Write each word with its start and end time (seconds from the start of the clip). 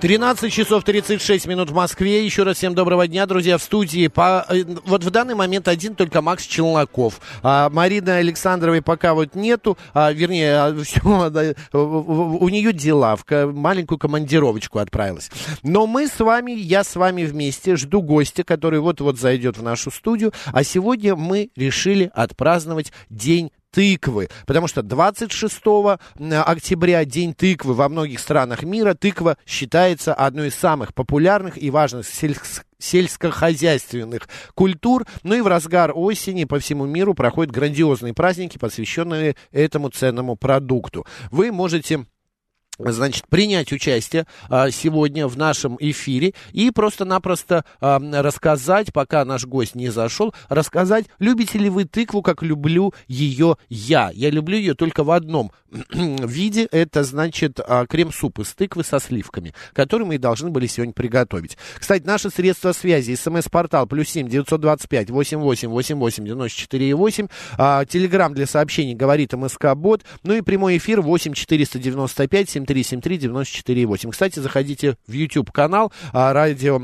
13 0.00 0.52
часов 0.52 0.84
36 0.84 1.46
минут 1.46 1.70
в 1.70 1.74
Москве. 1.74 2.22
Еще 2.22 2.42
раз 2.42 2.58
всем 2.58 2.74
доброго 2.74 3.08
дня, 3.08 3.24
друзья, 3.24 3.56
в 3.56 3.62
студии. 3.62 4.08
По, 4.08 4.44
э, 4.50 4.62
вот 4.84 5.02
в 5.02 5.10
данный 5.10 5.34
момент 5.34 5.68
один 5.68 5.94
только 5.94 6.20
Макс 6.20 6.44
Челноков. 6.44 7.18
А 7.42 7.70
Марины 7.70 8.10
Александровой 8.10 8.82
пока 8.82 9.14
вот 9.14 9.34
нету. 9.34 9.78
А, 9.94 10.12
вернее, 10.12 10.56
а, 10.58 10.76
все, 10.84 11.00
у 11.72 12.48
нее 12.50 12.74
дела. 12.74 13.16
В 13.16 13.52
маленькую 13.52 13.98
командировочку 13.98 14.80
отправилась. 14.80 15.30
Но 15.62 15.86
мы 15.86 16.08
с 16.08 16.20
вами, 16.20 16.52
я 16.52 16.84
с 16.84 16.94
вами 16.94 17.24
вместе 17.24 17.76
жду 17.76 18.02
гостя, 18.02 18.44
который 18.44 18.80
вот-вот 18.80 19.18
зайдет 19.18 19.56
в 19.56 19.62
нашу 19.62 19.90
студию. 19.90 20.32
А 20.52 20.62
сегодня 20.62 21.16
мы 21.16 21.48
решили 21.56 22.10
отпраздновать 22.14 22.92
День 23.08 23.50
тыквы, 23.76 24.30
потому 24.46 24.68
что 24.68 24.82
26 24.82 25.60
октября 26.46 27.04
День 27.04 27.34
тыквы 27.34 27.74
во 27.74 27.90
многих 27.90 28.20
странах 28.20 28.62
мира. 28.62 28.94
Тыква 28.94 29.36
считается 29.44 30.14
одной 30.14 30.48
из 30.48 30.54
самых 30.54 30.94
популярных 30.94 31.62
и 31.62 31.68
важных 31.70 32.06
сельских 32.06 32.64
сельскохозяйственных 32.78 34.28
культур. 34.54 35.06
Ну 35.22 35.34
и 35.34 35.40
в 35.42 35.46
разгар 35.46 35.92
осени 35.94 36.44
по 36.44 36.58
всему 36.58 36.86
миру 36.86 37.12
проходят 37.12 37.52
грандиозные 37.52 38.14
праздники, 38.14 38.56
посвященные 38.56 39.36
этому 39.50 39.90
ценному 39.90 40.36
продукту. 40.36 41.06
Вы 41.30 41.52
можете 41.52 42.06
значит, 42.78 43.26
принять 43.28 43.72
участие 43.72 44.26
а, 44.48 44.70
сегодня 44.70 45.26
в 45.26 45.36
нашем 45.36 45.76
эфире 45.80 46.34
и 46.52 46.70
просто-напросто 46.70 47.64
а, 47.80 47.98
рассказать, 48.22 48.92
пока 48.92 49.24
наш 49.24 49.46
гость 49.46 49.74
не 49.74 49.88
зашел, 49.88 50.34
рассказать, 50.48 51.06
любите 51.18 51.58
ли 51.58 51.70
вы 51.70 51.84
тыкву, 51.84 52.22
как 52.22 52.42
люблю 52.42 52.92
ее 53.08 53.56
я. 53.68 54.10
Я 54.12 54.30
люблю 54.30 54.58
ее 54.58 54.74
только 54.74 55.04
в 55.04 55.10
одном 55.10 55.52
виде, 55.92 56.68
это, 56.70 57.02
значит, 57.04 57.60
а, 57.60 57.86
крем-суп 57.86 58.40
из 58.40 58.52
тыквы 58.52 58.84
со 58.84 59.00
сливками, 59.00 59.54
который 59.72 60.06
мы 60.06 60.16
и 60.16 60.18
должны 60.18 60.50
были 60.50 60.66
сегодня 60.66 60.92
приготовить. 60.92 61.56
Кстати, 61.78 62.04
наши 62.04 62.30
средства 62.30 62.72
связи, 62.72 63.14
смс-портал, 63.14 63.86
плюс 63.86 64.08
семь 64.08 64.28
девятьсот 64.28 64.60
двадцать 64.60 64.88
пять 64.88 65.10
восемь 65.10 65.38
восемь 65.38 65.70
восемь 65.70 65.96
восемь 65.96 66.24
девяносто 66.24 66.58
четыре 66.58 66.94
восемь, 66.94 67.28
телеграмм 67.56 68.34
для 68.34 68.46
сообщений 68.46 68.94
говорит 68.94 69.32
МСК-бот, 69.32 70.02
ну 70.22 70.34
и 70.34 70.40
прямой 70.40 70.76
эфир 70.76 71.00
восемь 71.00 71.32
четыреста 71.32 71.78
девяносто 71.78 72.26
пять 72.28 72.50
семь 72.50 72.65
7373948. 72.66 74.10
Кстати, 74.10 74.40
заходите 74.40 74.96
в 75.06 75.12
YouTube-канал 75.12 75.92
а, 76.12 76.32
радио 76.32 76.80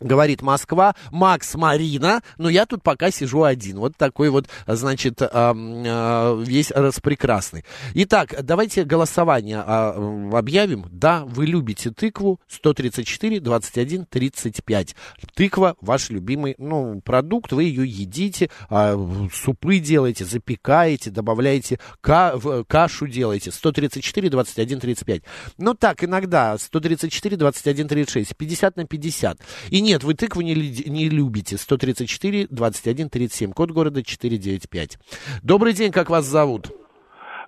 Говорит 0.00 0.42
Москва, 0.42 0.94
Макс 1.10 1.54
Марина, 1.54 2.22
но 2.38 2.48
я 2.48 2.66
тут 2.66 2.82
пока 2.82 3.10
сижу 3.10 3.44
один. 3.44 3.78
Вот 3.78 3.96
такой 3.96 4.30
вот, 4.30 4.48
значит, 4.66 5.20
весь 5.20 6.70
распрекрасный. 6.70 7.64
Итак, 7.94 8.34
давайте 8.42 8.84
голосование 8.84 9.62
а, 9.64 9.94
объявим. 10.32 10.86
Да, 10.90 11.24
вы 11.24 11.46
любите 11.46 11.90
тыкву 11.90 12.40
134 12.48 13.40
21 13.40 14.06
35. 14.06 14.96
Тыква 15.34 15.76
ваш 15.80 16.10
любимый 16.10 16.54
ну, 16.58 17.00
продукт, 17.00 17.52
вы 17.52 17.64
ее 17.64 17.86
едите, 17.86 18.50
а, 18.68 18.96
супы 19.32 19.78
делаете, 19.78 20.24
запекаете, 20.24 21.10
добавляете 21.10 21.78
кашу 22.00 23.06
делаете. 23.06 23.50
134 23.50 24.30
21 24.30 24.80
35. 24.80 25.22
Ну 25.58 25.74
так, 25.74 26.04
иногда 26.04 26.58
134 26.58 27.36
21 27.36 27.88
36. 27.88 28.36
50 28.36 28.76
на 28.76 28.86
50. 28.86 29.38
И 29.70 29.80
нет, 29.84 30.02
вы 30.02 30.14
тыкву 30.14 30.40
не, 30.40 30.54
не 30.54 31.08
любите. 31.08 31.56
134 31.56 32.48
21 32.50 33.10
37. 33.10 33.52
Код 33.52 33.70
города 33.70 34.02
495. 34.02 34.98
Добрый 35.42 35.74
день, 35.74 35.92
как 35.92 36.10
вас 36.10 36.24
зовут? 36.24 36.70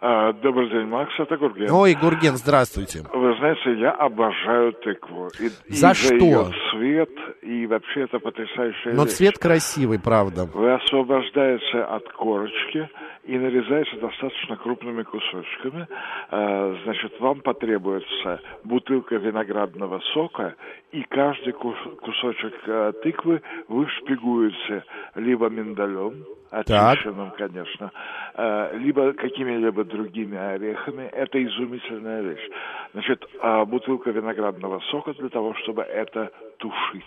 А, 0.01 0.33
добрый 0.35 0.69
день, 0.69 0.87
Макс, 0.87 1.11
это 1.19 1.37
Гурген. 1.39 1.71
Ой, 1.71 1.95
Гурген, 1.95 2.37
здравствуйте. 2.37 3.03
Вы 3.13 3.35
знаете, 3.39 3.81
я 3.81 3.93
обожаю 3.93 4.75
тыкву. 4.75 5.31
И, 5.41 5.49
за 5.73 5.93
и 5.93 5.95
что? 5.95 6.09
За 6.09 6.15
ее 6.15 6.51
цвет, 6.71 7.11
и 7.43 7.67
вообще 7.67 8.03
это 8.03 8.19
потрясающая 8.19 8.93
Но 8.93 9.05
вещь. 9.05 9.13
цвет 9.15 9.39
красивый, 9.39 9.99
правда. 9.99 10.45
Вы 10.53 10.75
освобождаетесь 10.75 11.75
от 11.75 12.13
корочки, 12.13 12.89
и 13.27 13.39
нарезается 13.39 13.97
достаточно 13.97 14.57
крупными 14.57 15.03
кусочками. 15.03 15.87
А, 16.31 16.77
значит, 16.85 17.19
вам 17.21 17.41
потребуется 17.41 18.41
бутылка 18.65 19.17
виноградного 19.17 20.01
сока, 20.15 20.55
и 20.93 21.03
каждый 21.03 21.53
кусочек 21.53 22.55
а, 22.69 22.93
тыквы 22.93 23.43
вы 23.69 23.89
шпигуете 23.89 24.85
либо 25.17 25.49
миндалем, 25.49 26.25
очищенным, 26.51 27.31
так. 27.31 27.39
конечно, 27.39 27.91
а, 28.35 28.73
либо 28.77 29.13
какими-либо 29.13 29.85
другими 29.85 30.39
орехами. 30.39 31.05
Это 31.05 31.43
изумительная 31.45 32.23
вещь. 32.23 32.49
Значит, 32.93 33.27
бутылка 33.67 34.11
виноградного 34.11 34.81
сока 34.91 35.13
для 35.15 35.29
того, 35.29 35.55
чтобы 35.55 35.83
это 35.83 36.31
тушить. 36.59 37.05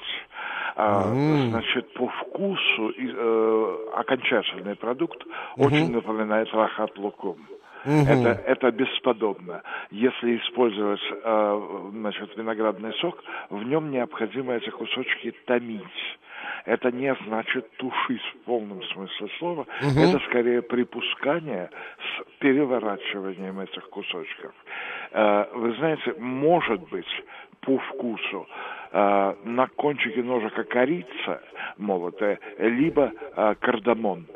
Mm. 0.76 1.50
Значит, 1.50 1.94
по 1.94 2.08
вкусу 2.08 2.94
э, 2.98 3.78
окончательный 3.96 4.76
продукт 4.76 5.22
mm-hmm. 5.24 5.66
очень 5.66 5.92
напоминает 5.92 6.54
рахат 6.54 6.98
лукум. 6.98 7.38
Угу. 7.86 7.94
Это, 7.94 8.42
это 8.46 8.72
бесподобно. 8.72 9.62
Если 9.92 10.38
использовать 10.38 11.02
э, 11.12 11.90
значит, 11.92 12.36
виноградный 12.36 12.94
сок, 12.96 13.24
в 13.50 13.64
нем 13.64 13.92
необходимо 13.92 14.54
эти 14.54 14.70
кусочки 14.70 15.34
томить. 15.46 16.18
Это 16.66 16.92
не 16.92 17.14
значит 17.26 17.70
тушить 17.78 18.22
в 18.22 18.46
полном 18.46 18.84
смысле 18.84 19.30
слова. 19.38 19.62
Угу. 19.62 20.00
Это 20.00 20.20
скорее 20.28 20.62
припускание 20.62 21.70
с 21.98 22.40
переворачиванием 22.40 23.60
этих 23.60 23.90
кусочков. 23.90 24.54
Э, 25.12 25.46
вы 25.54 25.74
знаете, 25.76 26.16
может 26.20 26.82
быть, 26.90 27.24
по 27.62 27.78
вкусу 27.78 28.48
э, 28.92 29.34
на 29.44 29.68
кончике 29.68 30.24
ножика 30.24 30.64
корица 30.64 31.42
молотая, 31.78 32.40
либо 32.58 33.12
э, 33.36 33.56
кардамон. 33.60 34.28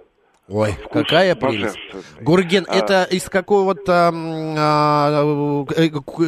Ой, 0.49 0.71
Вкус 0.71 1.03
какая 1.03 1.35
прелесть. 1.35 1.79
Гурген, 2.21 2.65
а, 2.67 2.75
это 2.75 3.07
из 3.09 3.29
какого-то, 3.29 4.11
а, 4.13 5.63
э, 5.77 5.85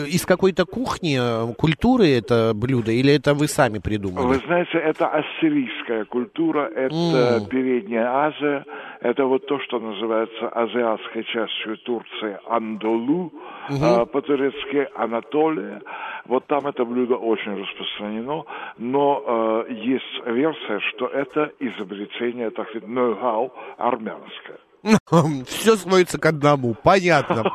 из 0.08 0.26
какой-то 0.26 0.66
кухни, 0.66 1.20
культуры 1.56 2.08
это 2.08 2.54
блюдо, 2.56 2.94
или 2.94 3.14
это 3.14 3.34
вы 3.34 3.50
сами 3.50 3.80
придумали? 3.80 4.26
Вы 4.26 4.36
знаете, 4.46 4.78
это 4.78 5.08
ассирийская 5.08 6.06
культура, 6.06 6.72
это 6.74 6.96
mm. 6.96 7.50
Передняя 7.50 8.08
Азия, 8.08 8.64
это 9.02 9.26
вот 9.26 9.46
то, 9.48 9.60
что 9.60 9.80
называется 9.80 10.48
азиатской 10.48 11.26
частью 11.26 11.78
Турции 11.80 12.40
Андолу, 12.48 13.34
угу. 13.70 13.84
а, 13.84 14.06
по-турецки 14.06 14.88
Анатолия. 14.96 15.82
Вот 16.26 16.46
там 16.48 16.66
это 16.68 16.84
блюдо 16.86 17.16
очень 17.16 17.62
распространено, 17.62 18.44
но 18.78 19.66
э, 19.70 19.74
есть 19.74 20.26
версия, 20.26 20.80
что 20.80 21.08
это 21.08 21.52
изобретение, 21.60 22.50
так 22.50 22.68
сказать, 22.70 22.88
ноу-хау 22.88 23.54
армянское. 23.78 24.58
Все 25.48 25.76
сводится 25.78 26.18
к 26.18 26.26
одному. 26.26 26.76
Понятно. 26.76 27.52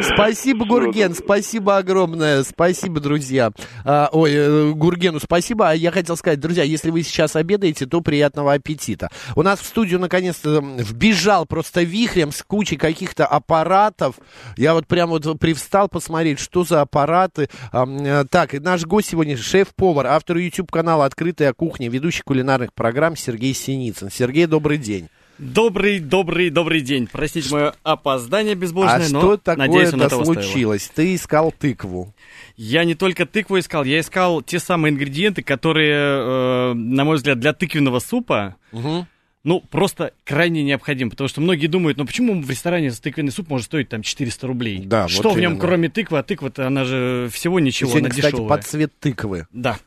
Спасибо, 0.00 0.64
Гурген. 0.64 1.14
Спасибо 1.14 1.76
огромное. 1.76 2.42
Спасибо, 2.42 3.00
друзья. 3.00 3.52
А, 3.84 4.08
ой, 4.12 4.32
э, 4.32 4.70
Гургену 4.72 5.20
спасибо. 5.20 5.70
А 5.70 5.74
я 5.74 5.90
хотел 5.90 6.16
сказать, 6.16 6.40
друзья, 6.40 6.62
если 6.62 6.90
вы 6.90 7.02
сейчас 7.02 7.36
обедаете, 7.36 7.86
то 7.86 8.00
приятного 8.00 8.54
аппетита. 8.54 9.10
У 9.36 9.42
нас 9.42 9.60
в 9.60 9.66
студию 9.66 10.00
наконец-то 10.00 10.60
вбежал 10.60 11.44
просто 11.46 11.82
вихрем 11.82 12.32
с 12.32 12.42
кучей 12.42 12.76
каких-то 12.76 13.26
аппаратов. 13.26 14.16
Я 14.56 14.74
вот 14.74 14.86
прям 14.86 15.10
вот 15.10 15.38
привстал 15.38 15.88
посмотреть, 15.88 16.38
что 16.38 16.64
за 16.64 16.80
аппараты. 16.80 17.50
Э, 17.72 18.24
так, 18.30 18.54
наш 18.54 18.84
гость 18.86 19.10
сегодня 19.10 19.36
шеф-повар, 19.36 20.06
автор 20.06 20.38
YouTube-канала 20.38 21.04
«Открытая 21.04 21.52
кухня», 21.52 21.90
ведущий 21.90 22.22
кулинарных 22.22 22.72
программ 22.72 23.16
Сергей 23.16 23.52
Синицын. 23.52 24.10
Сергей, 24.10 24.46
добрый 24.46 24.78
день. 24.78 25.08
Добрый, 25.40 26.00
добрый, 26.00 26.50
добрый 26.50 26.82
день. 26.82 27.08
Простите 27.10 27.50
мое 27.50 27.74
опоздание 27.82 28.54
безбожное, 28.54 29.06
а 29.06 29.08
но 29.08 29.20
что 29.20 29.36
такое 29.38 29.68
надеюсь, 29.68 29.88
это 29.88 30.24
случилось? 30.24 30.84
Стоило. 30.84 31.08
Ты 31.08 31.14
искал 31.14 31.52
тыкву. 31.52 32.14
Я 32.56 32.84
не 32.84 32.94
только 32.94 33.24
тыкву 33.24 33.58
искал, 33.58 33.84
я 33.84 34.00
искал 34.00 34.42
те 34.42 34.58
самые 34.58 34.92
ингредиенты, 34.92 35.42
которые, 35.42 35.94
э, 35.94 36.74
на 36.74 37.04
мой 37.04 37.16
взгляд, 37.16 37.40
для 37.40 37.54
тыквенного 37.54 38.00
супа 38.00 38.56
угу 38.70 39.06
ну, 39.42 39.60
просто 39.70 40.12
крайне 40.24 40.62
необходим, 40.62 41.08
потому 41.10 41.26
что 41.28 41.40
многие 41.40 41.66
думают, 41.66 41.96
ну 41.96 42.04
почему 42.04 42.40
в 42.42 42.50
ресторане 42.50 42.90
тыквенный 42.90 43.32
суп 43.32 43.48
может 43.48 43.66
стоить 43.66 43.88
там 43.88 44.02
400 44.02 44.46
рублей? 44.46 44.82
Да, 44.84 45.08
Что 45.08 45.30
вот 45.30 45.36
в 45.36 45.40
нем, 45.40 45.52
именно. 45.52 45.60
кроме 45.60 45.88
тыквы, 45.88 46.18
а 46.18 46.22
тыква-то 46.22 46.66
она 46.66 46.84
же 46.84 47.28
всего 47.32 47.58
ничего, 47.58 47.90
Сегодня, 47.90 48.06
она 48.08 48.14
кстати, 48.14 48.32
дешевая. 48.32 48.48
под 48.48 48.66
цвет 48.66 48.92
тыквы. 49.00 49.46
Да. 49.52 49.78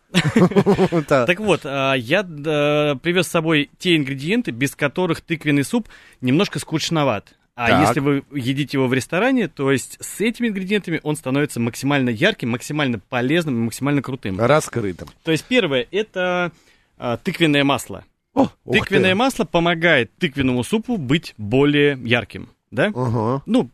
Так 1.26 1.40
вот, 1.40 1.62
а, 1.66 1.94
я 1.94 2.24
привез 2.24 3.28
с 3.28 3.32
собой 3.32 3.70
те 3.78 3.96
ингредиенты, 3.96 4.52
без 4.52 4.76
которых 4.76 5.22
тыквенный 5.22 5.64
суп 5.64 5.88
немножко 6.22 6.60
скучноват. 6.60 7.34
А 7.56 7.68
Так. 7.68 7.88
если 7.88 8.00
вы 8.00 8.24
едите 8.34 8.78
его 8.78 8.88
в 8.88 8.94
ресторане, 8.96 9.48
то 9.48 9.72
есть 9.72 9.98
с 10.02 10.22
этими 10.22 10.48
ингредиентами 10.48 11.00
он 11.04 11.16
становится 11.16 11.60
максимально 11.60 12.10
ярким, 12.10 12.50
максимально 12.50 12.98
полезным 12.98 13.56
и 13.56 13.66
максимально 13.66 14.02
крутым. 14.02 14.40
Раскрытым. 14.40 15.10
То 15.24 15.32
есть 15.32 15.46
первое 15.46 15.86
это 15.92 16.52
а, 16.98 17.18
тыквенное 17.18 17.64
масло. 17.64 18.06
О, 18.34 18.48
Тыквенное 18.72 19.12
ты. 19.12 19.16
масло 19.16 19.46
помогает 19.46 20.16
тыквенному 20.18 20.64
супу 20.64 20.98
быть 20.98 21.34
более 21.38 22.00
ярким, 22.04 22.50
да? 22.72 22.92
Ага. 22.96 23.44
Ну, 23.46 23.70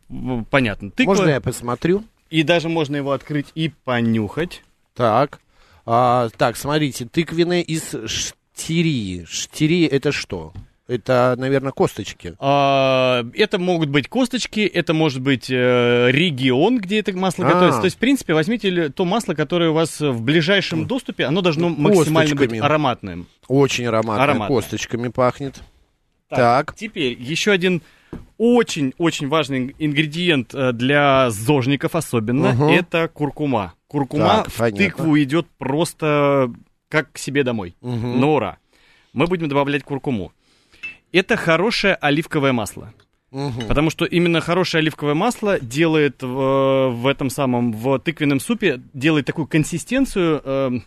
понятно. 0.50 0.90
Тыква, 0.90 1.12
Можно 1.14 1.30
я 1.30 1.40
посмотрю? 1.40 2.04
и 2.28 2.42
даже 2.42 2.68
можно 2.68 2.96
его 2.96 3.12
открыть 3.12 3.46
и 3.54 3.70
понюхать. 3.84 4.62
Так. 4.94 5.40
А, 5.86 6.28
так, 6.36 6.56
смотрите, 6.56 7.06
тыквенные 7.06 7.62
из 7.62 7.94
штирии. 8.06 9.24
Штирии 9.24 9.86
это 9.86 10.12
что? 10.12 10.52
Это, 10.94 11.36
наверное, 11.38 11.70
косточки. 11.70 12.34
А, 12.40 13.24
это 13.34 13.58
могут 13.60 13.90
быть 13.90 14.08
косточки, 14.08 14.60
это 14.60 14.92
может 14.92 15.20
быть 15.22 15.48
э, 15.48 16.08
регион, 16.10 16.78
где 16.78 16.98
это 16.98 17.12
масло 17.16 17.46
А. 17.46 17.52
готовится. 17.52 17.78
То 17.80 17.84
есть, 17.84 17.96
в 17.96 18.00
принципе, 18.00 18.34
возьмите 18.34 18.88
то 18.88 19.04
масло, 19.04 19.34
которое 19.34 19.70
у 19.70 19.74
вас 19.74 20.00
в 20.00 20.20
ближайшем 20.20 20.86
доступе, 20.86 21.26
оно 21.26 21.42
должно 21.42 21.68
максимально 21.68 22.30
быть 22.34 22.38
косточками. 22.48 22.58
ароматным. 22.60 23.26
Очень 23.46 23.86
ароматно. 23.86 24.24
Ароматно. 24.24 24.56
Косточками 24.56 25.08
пахнет. 25.08 25.60
Так. 26.28 26.74
Теперь 26.74 27.16
еще 27.20 27.52
один 27.52 27.82
очень-очень 28.36 29.28
важный 29.28 29.74
ингредиент 29.78 30.54
э, 30.54 30.72
для 30.72 31.30
зожников 31.30 31.94
особенно, 31.94 32.52
Мгм. 32.52 32.68
это 32.68 33.06
куркума. 33.08 33.74
Куркума 33.86 34.26
Так, 34.44 34.50
в 34.50 34.56
понятно. 34.58 34.78
тыкву 34.86 35.20
идет 35.20 35.46
просто 35.58 36.50
как 36.88 37.12
к 37.12 37.18
себе 37.18 37.44
домой. 37.44 37.76
Мгм. 37.80 38.18
На 38.20 38.26
ура. 38.28 38.58
Мы 39.12 39.26
будем 39.26 39.48
добавлять 39.48 39.82
куркуму. 39.84 40.32
Это 41.12 41.36
хорошее 41.36 41.94
оливковое 41.94 42.52
масло. 42.52 42.92
Мгм. 43.30 43.66
Потому 43.68 43.90
что 43.90 44.04
именно 44.04 44.40
хорошее 44.40 44.80
оливковое 44.80 45.14
масло 45.14 45.60
делает 45.60 46.22
в, 46.22 46.88
в 46.90 47.06
этом 47.06 47.30
самом, 47.30 47.72
в 47.72 47.98
тыквенном 48.00 48.40
супе, 48.40 48.80
делает 48.92 49.26
такую 49.26 49.46
консистенцию 49.46 50.42
эм, 50.44 50.84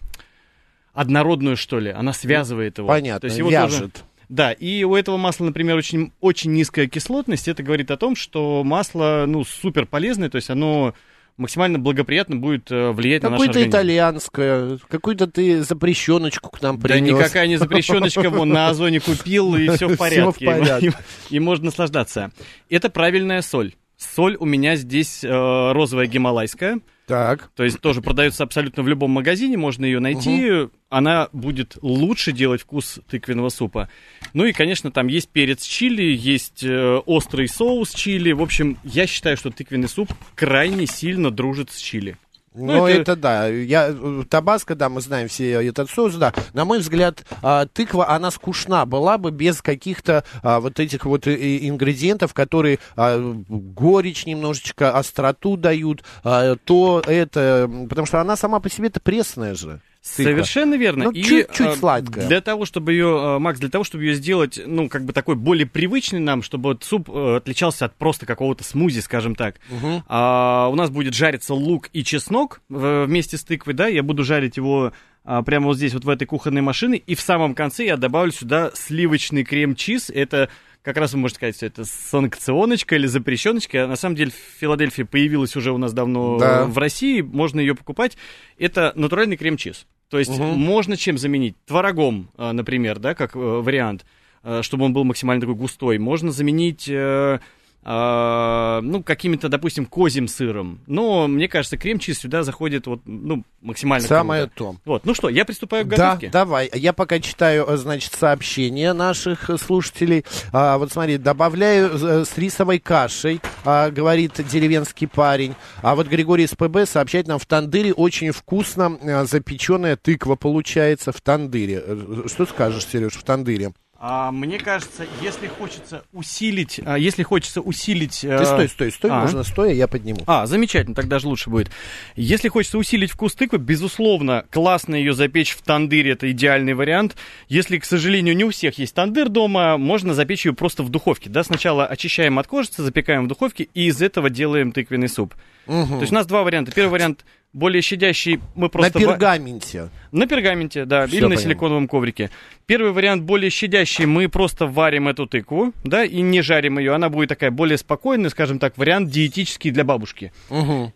однородную, 0.94 1.56
что 1.56 1.80
ли. 1.80 1.92
Она 1.92 2.12
связывает 2.14 2.78
его. 2.78 2.88
Понятно, 2.88 3.22
То 3.22 3.26
есть 3.28 3.38
его 3.38 3.50
тоже- 3.50 3.76
вяжет. 3.76 4.04
Да, 4.30 4.52
и 4.52 4.84
у 4.84 4.96
этого 4.96 5.18
масла, 5.18 5.46
например, 5.46 5.76
очень, 5.76 6.12
очень 6.20 6.54
низкая 6.54 6.88
кислотность. 6.88 7.48
Это 7.48 7.62
говорит 7.62 7.92
о 7.92 7.98
том, 7.98 8.16
что 8.16 8.64
масло, 8.64 9.26
ну, 9.28 9.44
супер 9.44 9.86
полезное, 9.86 10.30
то 10.30 10.38
есть 10.38 10.50
оно 10.50 10.96
максимально 11.38 11.80
благоприятно 11.80 12.36
будет 12.36 12.72
э, 12.72 12.92
влиять 12.92 13.24
на 13.24 13.30
наш 13.32 13.38
Какое-то 13.40 13.60
организм. 13.60 13.70
итальянское, 13.72 14.78
какую-то 14.90 15.28
ты 15.28 15.64
запрещеночку 15.64 16.50
к 16.50 16.62
нам 16.62 16.80
Да 16.80 16.90
принес. 16.90 17.16
никакая 17.18 17.48
не 17.48 17.58
запрещеночка, 17.58 18.30
вон 18.30 18.50
на 18.50 18.70
Озоне 18.70 19.00
купил, 19.00 19.56
и 19.56 19.68
все 19.70 19.88
в 19.88 19.94
Всё 19.96 19.96
в 19.96 19.98
порядке. 19.98 20.46
порядке. 20.46 20.94
И, 21.30 21.36
и 21.36 21.40
можно 21.40 21.66
наслаждаться. 21.66 22.32
Это 22.70 22.90
правильная 22.90 23.42
соль. 23.42 23.74
Соль 23.98 24.36
у 24.40 24.46
меня 24.46 24.76
здесь 24.76 25.24
э, 25.24 25.28
розовая 25.72 26.08
гималайская. 26.08 26.80
Так. 27.06 27.52
То 27.56 27.64
есть 27.64 27.82
тоже 27.82 28.02
продается 28.02 28.44
абсолютно 28.44 28.84
в 28.84 28.88
любом 28.88 29.12
магазине, 29.12 29.58
можно 29.58 29.86
ее 29.86 30.00
найти. 30.00 30.70
Она 30.90 31.28
будет 31.34 31.78
лучше 31.82 32.32
делать 32.32 32.62
вкус 32.62 33.00
тыквенного 33.10 33.50
супа. 33.50 33.90
Ну 34.34 34.46
и, 34.46 34.54
конечно, 34.54 34.92
там 34.92 35.08
есть 35.08 35.30
перец 35.30 35.64
чили, 35.64 36.04
есть 36.04 36.64
э, 36.64 37.02
острый 37.06 37.48
соус 37.48 37.94
чили. 37.94 38.32
В 38.32 38.42
общем, 38.42 38.78
я 38.84 39.08
считаю, 39.08 39.36
что 39.36 39.50
тыквенный 39.50 39.90
суп 39.90 40.14
крайне 40.36 40.86
сильно 40.86 41.32
дружит 41.32 41.72
с 41.72 41.78
чили. 41.78 42.18
Ну, 42.56 42.86
это- 42.86 43.14
это... 43.14 43.16
да. 43.16 43.48
Я, 43.48 43.90
э, 43.90 44.24
табаско, 44.30 44.76
да, 44.76 44.90
мы 44.90 45.02
знаем 45.02 45.28
все 45.28 45.52
этот 45.68 45.90
соус, 45.90 46.16
да. 46.16 46.34
На 46.54 46.66
мой 46.66 46.80
взгляд, 46.80 47.24
а, 47.42 47.66
тыква, 47.66 48.10
она 48.10 48.32
скучна 48.32 48.86
была 48.86 49.18
бы 49.18 49.32
без 49.32 49.62
каких-то 49.62 50.24
а, 50.42 50.60
вот 50.60 50.80
этих 50.80 51.06
вот 51.06 51.28
э, 51.28 51.68
ингредиентов, 51.68 52.34
которые 52.34 52.80
а, 52.96 53.18
горечь 53.48 54.26
немножечко, 54.26 54.96
остроту 54.98 55.58
дают, 55.58 56.04
а, 56.24 56.56
то 56.64 57.02
это... 57.06 57.70
Потому 57.90 58.06
что 58.06 58.22
она 58.22 58.36
сама 58.36 58.60
по 58.60 58.70
себе-то 58.70 59.00
пресная 59.00 59.56
же. 59.56 59.82
Тыква. 60.04 60.32
Совершенно 60.32 60.76
верно. 60.76 61.06
Ну, 61.06 61.12
И, 61.12 61.24
чуть-чуть 61.24 61.76
сладкая. 61.76 62.28
Для 62.28 62.42
того, 62.42 62.66
чтобы 62.66 62.92
ее, 62.92 63.36
э, 63.36 63.40
Макс, 63.40 63.60
для 63.60 63.70
того, 63.70 63.84
чтобы 63.84 64.04
ее 64.04 64.16
сделать, 64.16 64.60
ну, 64.66 64.90
как 64.90 65.06
бы 65.06 65.14
такой 65.14 65.36
более 65.36 65.66
привычный 65.66 66.20
нам, 66.20 66.44
чтобы 66.44 66.70
вот 66.72 66.84
суп 66.84 67.10
э, 67.10 67.38
отличался 67.38 67.86
от 67.86 67.96
просто 67.96 68.26
какого-то 68.26 68.64
смузи, 68.64 69.00
скажем 69.00 69.36
так. 69.36 69.60
А, 70.08 70.68
у 70.72 70.76
нас 70.76 70.90
будет 70.90 71.14
жариться 71.14 71.54
лук 71.54 71.90
и 71.94 72.04
чеснок 72.04 72.62
э, 72.70 73.06
вместе 73.08 73.38
с 73.38 73.44
тыквой, 73.44 73.74
да, 73.74 73.88
я 73.88 74.04
буду 74.04 74.24
жарить 74.24 74.58
его 74.58 74.94
а, 75.26 75.42
прямо 75.42 75.68
вот 75.68 75.78
здесь, 75.78 75.94
вот 75.94 76.04
в 76.04 76.10
этой 76.10 76.26
кухонной 76.26 76.62
машине, 76.62 76.98
и 76.98 77.16
в 77.16 77.22
самом 77.22 77.56
конце 77.56 77.86
я 77.86 77.96
добавлю 77.96 78.32
сюда 78.32 78.72
сливочный 78.74 79.44
крем-чиз, 79.44 80.10
это 80.10 80.50
как 80.84 80.98
раз 80.98 81.14
вы 81.14 81.20
можете 81.20 81.38
сказать, 81.38 81.56
что 81.56 81.66
это 81.66 81.86
санкционочка 81.86 82.96
или 82.96 83.08
запрещеночка. 83.08 83.88
На 83.88 83.96
самом 83.96 84.16
деле 84.16 84.32
в 84.32 84.60
Филадельфии 84.60 85.04
появилась 85.04 85.56
уже 85.56 85.72
у 85.72 85.78
нас 85.78 85.94
давно 85.94 86.38
Да. 86.38 86.66
в 86.66 86.78
России, 86.78 87.22
можно 87.22 87.60
ее 87.60 87.74
покупать. 87.74 88.18
Это 88.58 88.92
натуральный 88.96 89.38
крем-чиз. 89.38 89.88
То 90.10 90.20
есть 90.20 90.38
можно 90.38 90.96
чем 90.96 91.18
заменить? 91.18 91.56
Творогом, 91.66 92.30
а, 92.38 92.54
например, 92.54 93.00
да, 93.00 93.16
как 93.16 93.36
э, 93.36 93.40
вариант, 93.40 94.06
э, 94.44 94.62
чтобы 94.62 94.86
он 94.86 94.94
был 94.94 95.06
максимально 95.06 95.42
такой 95.42 95.56
густой. 95.56 95.98
Можно 95.98 96.32
заменить, 96.32 96.88
э, 96.88 97.40
ну, 97.86 99.04
какими-то, 99.04 99.50
допустим, 99.50 99.86
козьим 99.86 100.28
сыром. 100.28 100.80
Но, 100.88 101.28
мне 101.28 101.48
кажется, 101.48 101.78
крем-чиз 101.78 102.20
сюда 102.20 102.44
заходит 102.44 102.88
вот, 102.88 103.02
ну, 103.06 103.44
максимально 103.62 104.08
Самое 104.08 104.44
круто. 104.44 104.56
то. 104.56 104.76
Вот, 104.86 105.06
ну 105.06 105.14
что, 105.14 105.30
я 105.30 105.46
приступаю 105.46 105.86
к 105.86 105.90
Да, 105.90 105.98
готовке. 106.16 106.30
давай. 106.30 106.70
Я 106.74 106.94
пока 106.94 107.20
читаю, 107.20 107.66
э, 107.68 107.78
значит, 107.78 108.14
сообщения 108.14 108.94
наших 108.94 109.50
э, 109.50 109.58
слушателей. 109.58 110.26
А, 110.52 110.78
вот 110.78 110.92
смотри, 110.92 111.18
добавляю 111.18 111.92
э, 111.94 112.26
с 112.26 112.38
рисовой 112.38 112.80
кашей, 112.80 113.42
а, 113.66 113.90
говорит 113.90 114.34
деревенский 114.50 115.08
парень. 115.08 115.56
А 115.82 115.96
вот 115.96 116.08
Григорий 116.08 116.44
из 116.46 116.52
ПБ 116.56 116.86
сообщает 116.86 117.28
нам, 117.28 117.40
в 117.40 117.46
тандыре 117.46 117.94
очень 117.94 118.32
вкусно 118.32 118.98
запеченная 119.26 119.96
тыква 119.96 120.36
получается 120.36 121.12
в 121.12 121.22
тандыре. 121.22 121.84
Что 122.28 122.46
скажешь, 122.46 122.86
Сереж, 122.86 123.14
в 123.14 123.24
тандыре? 123.24 123.74
А, 124.06 124.34
мне 124.34 124.60
кажется, 124.60 125.08
если 125.22 125.48
хочется 125.48 126.04
усилить, 126.12 126.78
а, 126.84 126.98
если 126.98 127.24
хочется 127.24 127.62
усилить... 127.62 128.20
Ты 128.20 128.44
стой, 128.44 128.68
стой, 128.68 128.92
стой, 128.92 129.10
а. 129.10 129.22
можно 129.22 129.44
стоя, 129.44 129.72
я 129.72 129.88
подниму. 129.88 130.20
А, 130.28 130.46
замечательно, 130.46 130.94
так 130.94 131.08
даже 131.08 131.30
лучше 131.30 131.50
будет. 131.50 131.72
Если 132.18 132.50
хочется 132.50 132.78
усилить 132.78 133.12
вкус 133.12 133.34
тыквы, 133.34 133.60
безусловно, 133.60 134.44
классно 134.52 134.96
ее 134.96 135.14
запечь 135.14 135.52
в 135.52 135.62
тандыре, 135.62 136.12
это 136.12 136.30
идеальный 136.30 136.74
вариант. 136.74 137.16
Если, 137.48 137.78
к 137.78 137.86
сожалению, 137.86 138.36
не 138.36 138.44
у 138.44 138.50
всех 138.50 138.78
есть 138.78 138.94
тандыр 138.94 139.30
дома, 139.30 139.78
можно 139.78 140.14
запечь 140.14 140.46
ее 140.46 140.52
просто 140.52 140.84
в 140.84 140.90
духовке. 140.90 141.30
Да, 141.30 141.46
сначала 141.46 141.86
очищаем 141.86 142.40
от 142.40 142.48
кожицы, 142.48 142.84
запекаем 142.84 143.24
в 143.24 143.28
духовке 143.30 143.70
и 143.74 143.86
из 143.86 144.02
этого 144.02 144.30
делаем 144.30 144.74
тыквенный 144.74 145.08
суп. 145.08 145.34
То 145.66 146.00
есть 146.02 146.12
у 146.12 146.16
нас 146.16 146.26
два 146.26 146.44
варианта. 146.44 146.74
Первый 146.74 146.92
вариант 146.92 147.24
более 147.54 147.82
щадящий, 147.82 148.40
мы 148.56 148.70
просто... 148.70 149.00
На 149.00 149.06
пергаменте. 149.06 149.90
на 150.12 150.28
пергаменте, 150.28 150.86
да, 150.86 151.06
Всё 151.08 151.18
или 151.18 151.24
на 151.24 151.30
понял. 151.30 151.42
силиконовом 151.42 151.88
коврике. 151.88 152.32
Первый 152.66 152.92
вариант 152.92 153.24
более 153.24 153.50
щадящий, 153.50 154.06
мы 154.06 154.28
просто 154.28 154.66
варим 154.66 155.08
эту 155.08 155.28
тыкву, 155.28 155.72
да, 155.84 156.04
и 156.04 156.22
не 156.22 156.42
жарим 156.42 156.80
ее. 156.80 156.94
Она 156.94 157.10
будет 157.10 157.30
такая 157.30 157.52
более 157.52 157.78
спокойная, 157.78 158.30
скажем 158.30 158.60
так, 158.60 158.78
вариант 158.78 159.10
диетический 159.10 159.72
для 159.72 159.84
бабушки. 159.84 160.34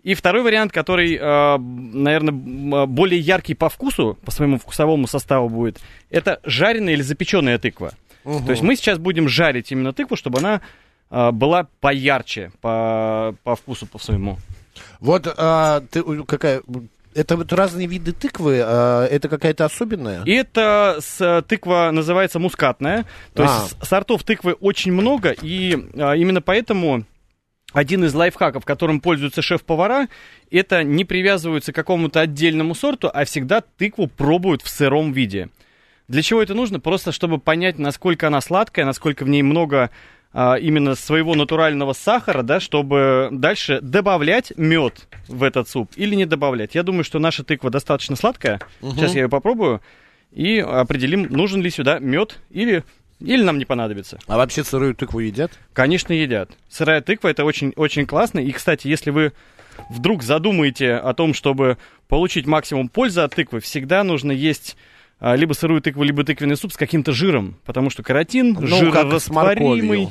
И 0.04 0.14
второй 0.16 0.42
вариант, 0.44 0.72
который, 0.72 1.18
наверное, 1.18 2.86
более 2.88 3.20
яркий 3.20 3.54
по 3.54 3.70
вкусу, 3.70 4.18
по 4.26 4.32
своему 4.32 4.58
вкусовому 4.58 5.08
составу 5.08 5.50
будет, 5.50 5.80
это 6.10 6.40
жареная 6.44 6.94
или 6.94 7.02
запеченная 7.02 7.60
тыква. 7.60 7.94
То 8.24 8.52
есть 8.52 8.62
мы 8.62 8.76
сейчас 8.76 8.98
будем 8.98 9.30
жарить 9.30 9.72
именно 9.72 9.94
тыкву, 9.94 10.18
чтобы 10.18 10.40
она 10.40 10.62
а, 11.10 11.32
была 11.32 11.68
поярче 11.80 12.52
по, 12.60 13.36
по 13.44 13.56
вкусу, 13.56 13.86
по 13.86 14.00
своему. 14.00 14.38
Вот 15.00 15.27
а, 15.38 15.82
ты, 15.92 16.00
э, 16.00 16.24
какая... 16.27 16.62
Это 17.13 17.36
вот 17.36 17.51
разные 17.51 17.88
виды 17.88 18.12
тыквы, 18.12 18.62
а, 18.63 19.06
это 19.06 19.27
какая-то 19.27 19.66
особенная? 19.66 20.24
Это 20.25 20.98
с, 21.00 21.44
тыква 21.48 21.89
называется 21.92 22.39
мускатная. 22.39 23.06
То 23.34 23.44
А. 23.44 23.46
есть 23.46 23.77
сортов 23.88 24.24
тыквы 24.24 24.54
очень 24.54 24.92
много, 24.92 25.32
и 25.32 25.77
а, 25.96 26.16
именно 26.16 26.42
поэтому 26.42 27.06
один 27.74 28.06
из 28.06 28.13
лайфхаков, 28.13 28.66
которым 28.66 29.01
пользуются 29.01 29.42
шеф-повара, 29.42 30.08
это 30.51 30.84
не 30.84 31.06
привязываются 31.06 31.74
к 31.74 31.75
какому-то 31.75 32.22
отдельному 32.22 32.75
сорту, 32.75 33.10
а 33.13 33.25
всегда 33.25 33.62
тыкву 33.62 34.08
пробуют 34.08 34.62
в 34.62 34.70
сыром 34.70 35.12
виде. 35.12 35.50
Для 36.08 36.22
чего 36.22 36.42
это 36.42 36.54
нужно? 36.54 36.80
Просто 36.80 37.12
чтобы 37.12 37.38
понять, 37.38 37.77
насколько 37.77 38.27
она 38.27 38.39
сладкая, 38.39 38.86
насколько 38.86 39.25
в 39.25 39.30
ней 39.30 39.42
много 39.42 39.89
именно 40.34 40.96
своего 40.96 41.36
натурального 41.36 41.93
сахара, 41.93 42.43
да, 42.43 42.60
чтобы 42.60 43.29
дальше 43.31 43.79
добавлять 43.81 44.53
мед 44.55 45.07
в 45.27 45.43
этот 45.43 45.67
суп 45.69 45.91
или 45.96 46.15
не 46.15 46.25
добавлять. 46.25 46.75
Я 46.75 46.84
думаю, 46.84 47.03
что 47.03 47.19
наша 47.19 47.43
тыква 47.43 47.69
достаточно 47.69 48.15
сладкая. 48.15 48.60
Сейчас 48.81 49.15
я 49.15 49.24
ее 49.24 49.29
попробую 49.29 49.81
и 50.31 50.60
определим, 50.60 51.24
нужен 51.24 51.62
ли 51.62 51.69
сюда 51.69 52.00
мед 52.00 52.39
или, 52.51 52.84
или 53.19 53.41
нам 53.41 53.57
не 53.57 53.65
понадобится. 53.65 54.19
А 54.27 54.38
вообще 54.38 54.63
сырую 54.63 54.93
тыкву 54.96 55.19
едят? 55.19 55.51
Конечно, 55.74 56.13
едят. 56.13 56.51
Сырая 56.69 57.01
тыква 57.01 57.29
это 57.29 57.46
очень, 57.46 57.74
очень 57.75 58.05
классно. 58.05 58.39
И, 58.39 58.51
кстати, 58.51 58.88
если 58.88 59.10
вы 59.12 59.34
вдруг 59.89 60.24
задумаете 60.24 60.93
о 60.96 61.13
том, 61.13 61.34
чтобы 61.34 61.77
получить 62.07 62.46
максимум 62.46 62.89
пользы 62.89 63.22
от 63.22 63.34
тыквы, 63.34 63.60
всегда 63.60 64.03
нужно 64.03 64.31
есть 64.31 64.75
а, 64.75 64.97
либо 65.20 65.54
сырую 65.54 65.82
тыкву, 65.82 66.04
либо 66.04 66.24
тыквенный 66.24 66.58
суп 66.58 66.74
с 66.74 66.78
каким-то 66.78 67.12
жиром, 67.12 67.58
потому 67.66 67.90
что 67.90 68.04
каротин, 68.04 68.58
Ну, 68.60 68.68
жирорастворимый. 68.68 70.10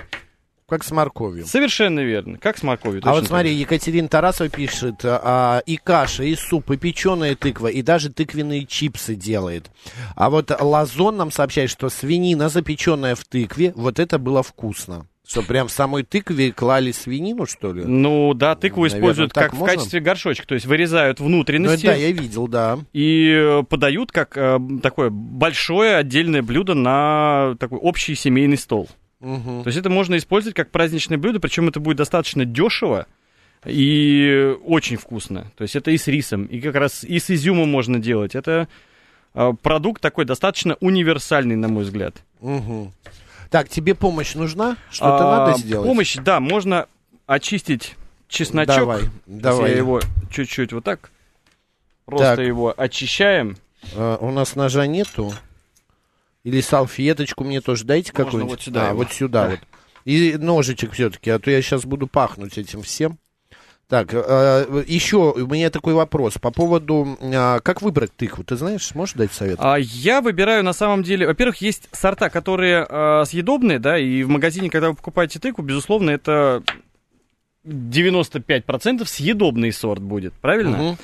Как 0.69 0.83
с 0.83 0.91
морковью. 0.91 1.47
Совершенно 1.47 2.01
верно. 2.01 2.39
Как 2.39 2.59
с 2.59 2.65
морковью. 2.65 3.01
А 3.05 3.13
вот 3.13 3.21
так 3.21 3.29
смотри, 3.29 3.53
же. 3.53 3.61
Екатерина 3.61 4.09
Тарасова 4.09 4.51
пишет, 4.51 4.97
а, 5.05 5.63
и 5.65 5.77
каша, 5.77 6.25
и 6.25 6.35
суп, 6.35 6.73
и 6.73 6.77
печеная 6.77 7.37
тыква, 7.37 7.69
и 7.69 7.83
даже 7.83 8.11
тыквенные 8.11 8.67
чипсы 8.67 9.15
делает. 9.15 9.71
А 10.17 10.29
вот 10.29 10.51
Лазон 10.61 11.19
нам 11.19 11.31
сообщает, 11.31 11.71
что 11.71 11.89
свинина, 11.89 12.49
запеченная 12.49 13.15
в 13.15 13.23
тыкве, 13.23 13.73
вот 13.77 14.01
это 14.01 14.19
было 14.19 14.43
вкусно. 14.43 15.07
Что, 15.27 15.43
прям 15.43 15.67
в 15.67 15.73
самой 15.73 16.05
тыкве 16.05 16.53
клали 16.53 16.93
свинину, 16.93 17.47
что 17.47 17.73
ли? 17.73 17.83
Ну 17.85 18.33
да, 18.33 18.55
тыкву 18.55 18.83
Наверно, 18.83 18.99
используют 18.99 19.33
как 19.33 19.53
в 19.53 19.59
можно? 19.59 19.75
качестве 19.75 20.01
горшочка. 20.01 20.47
То 20.47 20.55
есть 20.55 20.67
вырезают 20.67 21.19
Ну, 21.19 21.27
внутренности 21.27 21.87
это 21.87 21.95
да, 21.95 21.95
я 21.95 22.13
видел, 22.13 22.47
да. 22.47 22.79
и 22.93 23.31
э, 23.33 23.63
подают 23.65 24.13
как 24.13 24.37
э, 24.37 24.59
такое 24.83 25.11
большое 25.11 25.97
отдельное 25.97 26.43
блюдо 26.43 26.75
на 26.75 27.57
такой 27.59 27.79
общий 27.79 28.15
семейный 28.15 28.57
стол. 28.57 28.89
Мгм. 29.19 29.65
То 29.65 29.69
есть 29.69 29.79
это 29.79 29.91
можно 29.91 30.17
использовать 30.17 30.55
как 30.55 30.71
праздничное 30.71 31.19
блюдо, 31.19 31.41
причем 31.41 31.69
это 31.69 31.81
будет 31.81 31.97
достаточно 31.97 32.45
дешево 32.45 33.07
и 33.65 34.55
очень 34.65 34.97
вкусно. 34.97 35.51
То 35.57 35.63
есть 35.63 35.75
это 35.75 35.91
и 35.91 35.99
с 35.99 36.07
рисом, 36.07 36.45
и 36.45 36.61
как 36.61 36.77
раз 36.77 37.03
и 37.03 37.19
с 37.19 37.31
изюмом 37.31 37.69
можно 37.69 37.99
делать. 37.99 38.37
Это 38.37 38.69
э, 39.35 39.53
продукт 39.61 40.01
такой 40.01 40.25
достаточно 40.25 40.77
универсальный, 40.81 41.57
на 41.57 41.67
мой 41.67 41.83
взгляд. 41.83 42.23
Мгм. 42.41 42.93
Так, 43.51 43.69
тебе 43.69 43.95
помощь 43.95 44.35
нужна? 44.35 44.77
Что-то 44.91 45.29
А, 45.35 45.39
надо 45.47 45.59
сделать? 45.59 45.87
Помощь, 45.87 46.17
да, 46.17 46.41
можно 46.41 46.87
очистить 47.27 47.97
чесночок. 48.29 48.77
Давай, 48.77 49.03
давай. 49.27 49.71
я 49.73 49.77
его 49.79 50.01
чуть-чуть 50.31 50.73
вот 50.73 50.85
так. 50.85 51.11
Просто 52.05 52.37
Так. 52.37 52.47
его 52.47 52.75
очищаем. 52.77 53.57
А, 53.95 54.17
у 54.19 54.31
нас 54.31 54.57
ножа 54.57 54.87
нету. 54.87 55.33
Или 56.45 56.61
салфеточку 56.61 57.43
мне 57.45 57.61
тоже 57.61 57.85
дайте 57.85 58.13
какую-нибудь. 58.13 58.51
вот 58.51 58.63
сюда 58.63 58.87
А, 58.87 58.89
его. 58.91 58.99
вот 58.99 59.13
сюда 59.13 59.45
Да. 59.45 59.51
вот. 59.51 59.61
И 60.05 60.37
ножичек 60.39 60.93
все-таки, 60.93 61.31
а 61.31 61.39
то 61.41 61.51
я 61.51 61.61
сейчас 61.63 61.85
буду 61.85 62.07
пахнуть 62.07 62.59
этим 62.59 62.83
всем. 62.83 63.19
Так, 63.89 64.09
э, 64.13 64.85
еще 64.89 65.33
у 65.33 65.47
меня 65.47 65.71
такой 65.71 65.95
вопрос 65.95 66.39
по 66.39 66.51
поводу, 66.51 67.17
а, 67.23 67.61
как 67.61 67.83
выбрать 67.83 68.13
тыкву, 68.17 68.43
ты 68.43 68.57
знаешь, 68.57 68.93
можешь 68.97 69.15
дать 69.15 69.33
совет? 69.33 69.59
А 69.61 69.77
я 69.79 70.21
выбираю 70.21 70.65
на 70.65 70.73
самом 70.73 71.05
деле, 71.05 71.25
во-первых, 71.25 71.59
есть 71.59 71.89
сорта, 71.93 72.29
которые 72.29 72.85
э, 72.89 73.25
съедобные, 73.27 73.79
да, 73.79 73.97
и 73.97 74.25
в 74.25 74.29
магазине, 74.29 74.71
когда 74.71 74.91
вы 74.91 74.97
покупаете 74.97 75.39
тыкву, 75.39 75.63
безусловно, 75.63 76.11
это 76.11 76.65
95% 77.65 79.07
съедобный 79.07 79.71
сорт 79.71 80.03
будет, 80.03 80.33
правильно? 80.35 80.77
Мгм. 80.77 80.99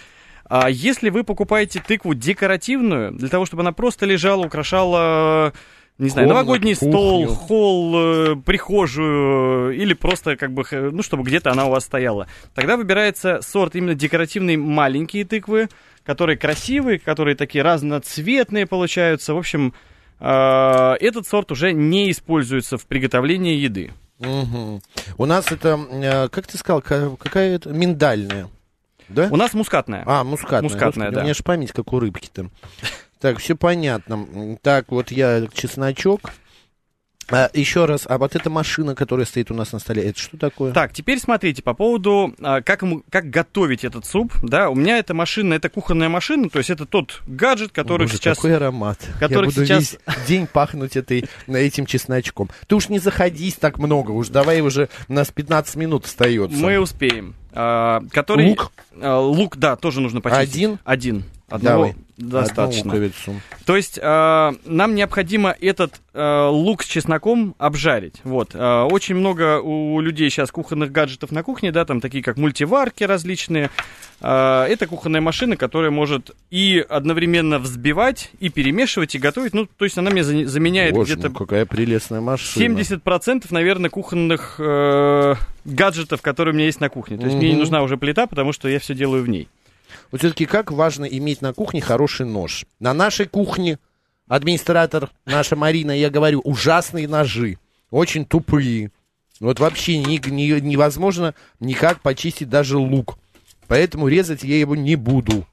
А 0.46 0.68
если 0.68 1.08
вы 1.10 1.22
покупаете 1.22 1.80
тыкву 1.80 2.14
декоративную, 2.14 3.12
для 3.12 3.28
того, 3.28 3.46
чтобы 3.46 3.62
она 3.62 3.72
просто 3.72 4.06
лежала, 4.06 4.44
украшала, 4.44 5.52
не 6.02 6.10
знаю, 6.10 6.28
Комнату, 6.28 6.44
новогодний 6.46 6.74
стол, 6.74 7.26
кухню. 7.26 7.34
холл, 7.36 7.94
э, 7.96 8.36
прихожую, 8.44 9.70
или 9.76 9.94
просто 9.94 10.36
как 10.36 10.52
бы, 10.52 10.64
ну, 10.70 11.02
чтобы 11.02 11.22
где-то 11.22 11.50
она 11.50 11.66
у 11.66 11.70
вас 11.70 11.84
стояла, 11.84 12.26
тогда 12.54 12.76
выбирается 12.76 13.40
сорт 13.42 13.74
именно 13.76 13.94
декоративные 13.94 14.58
маленькие 14.58 15.24
тыквы, 15.24 15.68
которые 16.04 16.36
красивые, 16.36 16.98
которые 16.98 17.36
такие 17.36 17.62
разноцветные 17.62 18.66
получаются. 18.66 19.34
В 19.34 19.38
общем, 19.38 19.74
э, 20.20 20.94
этот 21.00 21.26
сорт 21.26 21.52
уже 21.52 21.72
не 21.72 22.10
используется 22.10 22.76
в 22.78 22.86
приготовлении 22.86 23.54
еды. 23.56 23.92
Мгм. 24.18 24.80
У 25.18 25.26
нас 25.26 25.50
это, 25.50 25.78
э, 25.90 26.28
как 26.28 26.46
ты 26.46 26.58
сказал, 26.58 26.80
ка- 26.82 27.16
какая 27.18 27.54
это? 27.56 27.70
Миндальная, 27.70 28.48
да? 29.08 29.28
У 29.30 29.36
нас 29.36 29.52
мускатная. 29.54 30.04
А, 30.06 30.22
мускатная. 30.24 30.62
Мускатная, 30.62 31.06
Господи, 31.06 31.14
да. 31.14 31.20
У 31.20 31.24
меня 31.24 31.34
же 31.34 31.42
память, 31.42 31.72
как 31.72 31.92
у 31.92 31.98
рыбки-то. 31.98 32.48
Так, 33.22 33.38
все 33.38 33.54
понятно. 33.54 34.58
Так, 34.62 34.90
вот 34.90 35.12
я 35.12 35.46
чесночок. 35.54 36.32
А, 37.30 37.48
еще 37.54 37.84
раз, 37.84 38.04
а 38.08 38.18
вот 38.18 38.34
эта 38.34 38.50
машина, 38.50 38.96
которая 38.96 39.24
стоит 39.24 39.52
у 39.52 39.54
нас 39.54 39.72
на 39.72 39.78
столе, 39.78 40.02
это 40.02 40.18
что 40.18 40.36
такое? 40.36 40.72
Так, 40.72 40.92
теперь 40.92 41.20
смотрите, 41.20 41.62
по 41.62 41.72
поводу, 41.72 42.34
а, 42.42 42.60
как, 42.62 42.82
ему- 42.82 43.04
как 43.10 43.30
готовить 43.30 43.84
этот 43.84 44.04
суп, 44.04 44.34
да, 44.42 44.68
у 44.68 44.74
меня 44.74 44.98
эта 44.98 45.14
машина, 45.14 45.54
это 45.54 45.70
кухонная 45.70 46.08
машина, 46.08 46.50
то 46.50 46.58
есть 46.58 46.68
это 46.68 46.84
тот 46.84 47.22
гаджет, 47.26 47.70
который 47.70 48.06
Боже, 48.06 48.18
сейчас... 48.18 48.36
какой 48.36 48.56
аромат. 48.56 48.98
который 49.20 49.44
я 49.44 49.50
буду 49.50 49.64
сейчас- 49.64 49.92
весь 49.92 50.26
день 50.26 50.48
пахнуть 50.48 50.96
этой, 50.96 51.24
этим 51.46 51.86
чесночком. 51.86 52.50
Ты 52.66 52.74
уж 52.74 52.88
не 52.88 52.98
заходись 52.98 53.54
так 53.54 53.78
много, 53.78 54.10
уж 54.10 54.28
давай 54.28 54.60
уже, 54.60 54.88
у 55.08 55.12
нас 55.12 55.30
15 55.30 55.76
минут 55.76 56.06
остается. 56.06 56.58
Мы 56.58 56.78
успеем. 56.78 57.34
А, 57.52 58.02
который... 58.10 58.48
Лук? 58.48 58.72
А, 59.00 59.20
лук, 59.20 59.56
да, 59.58 59.76
тоже 59.76 60.00
нужно 60.00 60.20
почистить. 60.20 60.54
Один? 60.54 60.78
Один. 60.84 61.24
Одного 61.52 61.84
Давай. 61.84 61.94
достаточно. 62.16 62.94
Одну. 62.94 63.10
То 63.66 63.76
есть 63.76 63.98
а, 64.02 64.54
нам 64.64 64.94
необходимо 64.94 65.54
этот 65.60 66.00
а, 66.14 66.48
лук 66.48 66.82
с 66.82 66.86
чесноком 66.86 67.54
обжарить. 67.58 68.22
Вот. 68.24 68.52
А, 68.54 68.86
очень 68.86 69.16
много 69.16 69.60
у 69.60 70.00
людей 70.00 70.30
сейчас 70.30 70.50
кухонных 70.50 70.92
гаджетов 70.92 71.30
на 71.30 71.42
кухне, 71.42 71.70
да, 71.70 71.84
там 71.84 72.00
такие 72.00 72.24
как 72.24 72.38
мультиварки 72.38 73.04
различные. 73.04 73.68
А, 74.22 74.66
это 74.66 74.86
кухонная 74.86 75.20
машина, 75.20 75.58
которая 75.58 75.90
может 75.90 76.30
и 76.50 76.82
одновременно 76.88 77.58
взбивать, 77.58 78.30
и 78.40 78.48
перемешивать, 78.48 79.14
и 79.14 79.18
готовить. 79.18 79.52
Ну, 79.52 79.66
то 79.66 79.84
есть 79.84 79.98
она 79.98 80.10
мне 80.10 80.24
за- 80.24 80.46
заменяет 80.46 80.94
Боже, 80.94 81.12
где-то 81.12 81.28
ну 81.28 81.34
какая 81.34 81.66
прелестная 81.66 82.22
машина. 82.22 82.78
70%, 82.78 83.44
наверное, 83.50 83.90
кухонных 83.90 84.56
э, 84.58 85.34
гаджетов, 85.66 86.22
которые 86.22 86.54
у 86.54 86.56
меня 86.56 86.64
есть 86.64 86.80
на 86.80 86.88
кухне. 86.88 87.18
То 87.18 87.26
есть 87.26 87.36
мне 87.36 87.52
не 87.52 87.58
нужна 87.58 87.82
уже 87.82 87.98
плита, 87.98 88.26
потому 88.26 88.54
что 88.54 88.68
я 88.68 88.78
все 88.78 88.94
делаю 88.94 89.22
в 89.22 89.28
ней. 89.28 89.48
Вот 90.12 90.20
все-таки 90.20 90.44
как 90.46 90.70
важно 90.70 91.06
иметь 91.06 91.40
на 91.42 91.52
кухне 91.52 91.80
хороший 91.80 92.26
нож. 92.26 92.66
На 92.78 92.92
нашей 92.92 93.26
кухне 93.26 93.78
администратор, 94.28 95.10
наша 95.24 95.56
Марина, 95.56 95.90
я 95.90 96.10
говорю, 96.10 96.40
ужасные 96.44 97.08
ножи, 97.08 97.58
очень 97.90 98.24
тупые. 98.24 98.92
Вот 99.40 99.58
вообще 99.58 99.98
ни- 99.98 100.20
ни- 100.30 100.60
невозможно 100.60 101.34
никак 101.58 102.00
почистить 102.00 102.48
даже 102.48 102.76
лук. 102.78 103.18
Поэтому 103.66 104.06
резать 104.06 104.44
я 104.44 104.58
его 104.58 104.76
не 104.76 104.96
буду. 104.96 105.46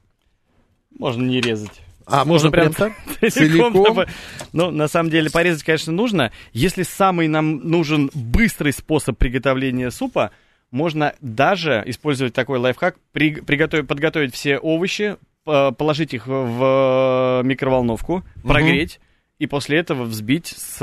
Можно 0.97 1.23
не 1.23 1.39
резать. 1.39 1.81
А, 2.05 2.25
можно 2.25 2.51
прям 2.51 2.73
так? 2.73 2.91
Целиком? 3.31 4.05
Ну, 4.51 4.71
на 4.71 4.87
самом 4.89 5.09
деле, 5.09 5.29
порезать, 5.29 5.63
конечно, 5.63 5.93
нужно. 5.93 6.31
Если 6.51 6.83
самый 6.83 7.27
нам 7.27 7.57
нужен 7.69 8.11
быстрый 8.13 8.73
способ 8.73 9.17
приготовления 9.17 9.89
супа, 9.89 10.31
можно 10.71 11.13
даже 11.21 11.83
использовать 11.88 12.33
такой 12.33 12.59
лайфхак, 12.59 12.97
при- 13.11 13.41
приготовить, 13.41 13.88
подготовить 13.88 14.33
все 14.33 14.57
овощи, 14.57 15.17
по- 15.43 15.71
положить 15.71 16.13
их 16.13 16.27
в 16.27 17.41
микроволновку, 17.43 18.23
прогреть, 18.43 18.99
и 19.39 19.47
после 19.47 19.77
этого 19.79 20.03
взбить 20.03 20.47
с, 20.47 20.79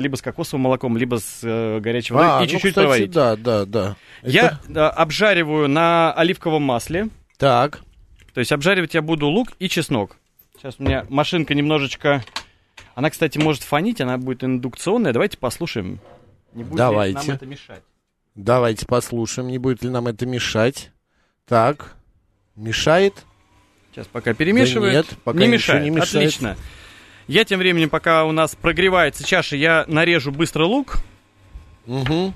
либо 0.00 0.16
с 0.16 0.22
кокосовым 0.22 0.62
молоком, 0.62 0.96
либо 0.96 1.16
с 1.20 1.40
э, 1.44 1.78
горячей 1.80 2.12
водой 2.14 2.30
А, 2.30 2.38
и 2.38 2.40
ну, 2.40 2.46
чуть-чуть 2.46 2.70
кстати, 2.72 2.84
проварить. 2.84 3.10
да, 3.12 3.36
да, 3.36 3.64
да. 3.64 3.96
Я 4.22 4.58
Это- 4.68 4.80
э, 4.80 4.86
обжариваю 4.88 5.68
на 5.68 6.12
оливковом 6.12 6.62
масле. 6.64 7.08
Так, 7.38 7.80
То 8.34 8.40
есть 8.40 8.50
обжаривать 8.50 8.94
я 8.94 9.02
буду 9.02 9.28
лук 9.28 9.50
и 9.60 9.68
чеснок. 9.68 10.16
Сейчас 10.56 10.76
у 10.78 10.82
меня 10.82 11.06
машинка 11.08 11.54
немножечко... 11.54 12.24
Она, 12.94 13.10
кстати, 13.10 13.38
может 13.38 13.62
фонить, 13.62 14.00
она 14.00 14.18
будет 14.18 14.42
индукционная. 14.44 15.12
Давайте 15.12 15.38
послушаем. 15.38 15.98
Не 16.54 16.64
будет 16.64 16.76
Давайте. 16.76 17.18
нам 17.26 17.36
это 17.36 17.46
мешать? 17.46 17.82
Давайте 18.34 18.86
послушаем, 18.86 19.48
не 19.48 19.58
будет 19.58 19.82
ли 19.82 19.90
нам 19.90 20.06
это 20.06 20.26
мешать. 20.26 20.90
Так, 21.46 21.96
мешает? 22.56 23.24
Сейчас 23.90 24.06
пока 24.06 24.32
перемешивает. 24.32 24.92
Да 24.92 24.98
нет, 24.98 25.06
пока 25.24 25.38
не, 25.38 25.48
мешает. 25.48 25.82
не 25.82 25.90
мешает. 25.90 26.14
Отлично. 26.14 26.56
Я 27.28 27.44
тем 27.44 27.58
временем, 27.58 27.90
пока 27.90 28.24
у 28.24 28.32
нас 28.32 28.54
прогревается 28.54 29.24
чаша, 29.24 29.56
я 29.56 29.84
нарежу 29.86 30.32
быстро 30.32 30.64
лук 30.64 30.98
Угу. 31.86 32.32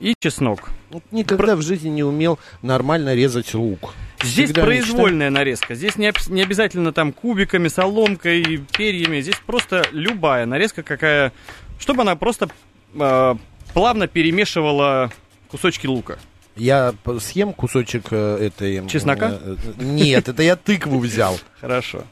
и 0.00 0.14
чеснок. 0.20 0.70
Вот 0.90 1.02
никогда 1.10 1.56
в 1.56 1.62
жизни 1.62 1.88
не 1.88 2.02
умел 2.02 2.38
нормально 2.60 3.14
резать 3.14 3.54
лук. 3.54 3.94
Здесь 4.22 4.46
Всегда 4.50 4.64
произвольная 4.64 5.30
нарезка. 5.30 5.74
Здесь 5.74 5.96
не, 5.96 6.12
не 6.28 6.42
обязательно 6.42 6.92
там 6.92 7.12
кубиками, 7.12 7.68
соломкой, 7.68 8.58
перьями. 8.76 9.20
Здесь 9.20 9.40
просто 9.44 9.84
любая 9.90 10.46
нарезка, 10.46 10.82
какая... 10.82 11.32
Чтобы 11.78 12.02
она 12.02 12.14
просто 12.14 12.48
э, 12.94 13.34
плавно 13.74 14.06
перемешивала 14.06 15.10
кусочки 15.52 15.86
лука. 15.86 16.18
Я 16.56 16.92
съем 17.20 17.52
кусочек 17.52 18.06
э, 18.10 18.46
этой... 18.46 18.86
Чеснока? 18.88 19.38
э, 19.40 19.56
Нет, 19.78 20.28
это 20.28 20.42
я 20.42 20.56
тыкву 20.56 20.98
взял. 20.98 21.38
Хорошо. 21.60 22.02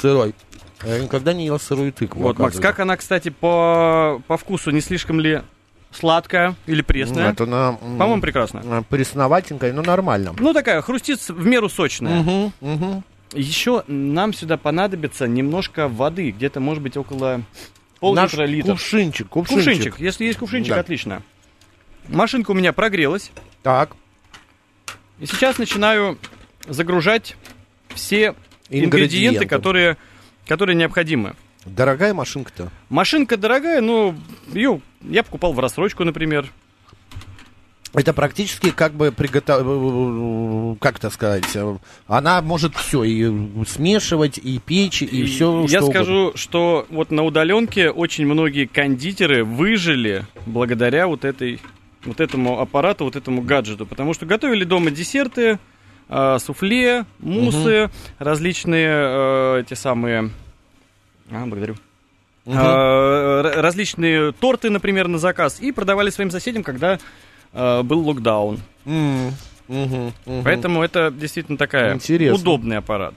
Сырой. 0.00 0.34
Я 0.84 0.98
никогда 1.00 1.32
не 1.34 1.46
ел 1.46 1.58
сырую 1.60 1.92
тыкву. 1.92 2.22
Вот, 2.22 2.38
Макс, 2.38 2.58
как 2.58 2.80
она, 2.80 2.96
кстати, 2.96 3.28
по, 3.28 4.20
по 4.26 4.36
вкусу 4.36 4.70
не 4.70 4.80
слишком 4.80 5.20
ли 5.20 5.42
сладкая 5.92 6.54
или 6.66 6.82
пресная? 6.82 7.28
Нет, 7.28 7.40
она... 7.40 7.72
По-моему, 7.74 8.20
прекрасно. 8.20 8.62
э, 8.64 8.82
Пресноватенькая, 8.88 9.72
но 9.72 9.82
нормально. 9.82 10.34
Ну, 10.38 10.52
такая, 10.52 10.80
хрустит 10.82 11.20
в 11.28 11.46
меру 11.46 11.68
сочная. 11.68 12.20
Мгм, 12.22 12.52
мгм. 12.60 13.04
Еще 13.34 13.82
нам 13.88 14.32
сюда 14.32 14.56
понадобится 14.56 15.26
немножко 15.28 15.88
воды, 15.88 16.30
где-то, 16.30 16.60
может 16.60 16.82
быть, 16.82 16.96
около 16.96 17.42
пол-литра, 18.00 18.44
литр. 18.44 18.70
кувшинчик, 18.72 19.28
кувшинчик. 19.28 19.64
Кувшинчик. 19.64 20.00
Если 20.00 20.24
есть 20.24 20.38
кувшинчик, 20.38 20.74
Да. 20.74 20.80
отлично. 20.80 21.22
Машинка 22.08 22.50
у 22.52 22.54
меня 22.54 22.72
прогрелась. 22.72 23.30
Так, 23.62 23.90
И 25.18 25.26
сейчас 25.26 25.58
начинаю 25.58 26.18
загружать 26.68 27.36
все 27.94 28.34
ингредиенты, 28.68 28.86
Ингредиенты. 28.86 29.46
которые, 29.46 29.96
которые 30.46 30.76
необходимы. 30.76 31.34
дорогая 31.64 32.14
машинка-то. 32.14 32.70
Машинка 32.90 33.36
дорогая, 33.36 33.80
но 33.80 34.14
ее 34.52 34.80
я 35.02 35.22
покупал 35.22 35.52
в 35.52 35.58
рассрочку, 35.58 36.04
например. 36.04 36.52
Это 37.94 38.12
практически 38.12 38.70
как 38.72 38.92
бы 38.92 39.10
приготовить, 39.10 40.78
как 40.80 40.98
это 40.98 41.08
сказать, 41.08 41.44
э, 41.54 41.78
она 42.06 42.42
может 42.42 42.74
все 42.76 43.04
и 43.04 43.64
смешивать, 43.66 44.36
и 44.36 44.58
печь, 44.58 45.00
и, 45.00 45.24
все. 45.24 45.62
Я 45.66 45.80
что 45.80 45.90
скажу, 45.90 46.12
угодно. 46.24 46.38
что 46.38 46.86
вот 46.90 47.10
на 47.10 47.22
удаленке 47.22 47.88
очень 47.90 48.26
многие 48.26 48.66
кондитеры 48.66 49.44
выжили 49.44 50.26
благодаря 50.44 51.06
вот 51.06 51.24
этой 51.24 51.58
вот 52.06 52.20
этому 52.20 52.60
аппарату, 52.60 53.04
вот 53.04 53.16
этому 53.16 53.42
гаджету, 53.42 53.86
потому 53.86 54.14
что 54.14 54.26
готовили 54.26 54.64
дома 54.64 54.90
десерты, 54.90 55.58
э, 56.08 56.38
суфле, 56.38 57.04
мусы, 57.18 57.90
различные 58.18 58.88
э, 58.88 59.60
эти 59.60 59.74
самые. 59.74 60.30
А, 61.30 61.44
благодарю. 61.46 61.76
Мгм. 62.44 62.58
Э, 62.58 63.60
различные 63.60 64.32
торты, 64.32 64.70
например, 64.70 65.08
на 65.08 65.18
заказ, 65.18 65.60
и 65.60 65.72
продавали 65.72 66.10
своим 66.10 66.30
соседям, 66.30 66.62
когда 66.62 66.98
э, 67.52 67.82
был 67.82 68.06
локдаун. 68.06 68.60
Мгм, 68.84 69.32
мгм. 69.68 70.12
Поэтому 70.44 70.82
это 70.82 71.10
действительно 71.10 71.58
такая 71.58 71.94
Интересно. 71.94 72.38
удобный 72.40 72.78
аппарат. 72.78 73.14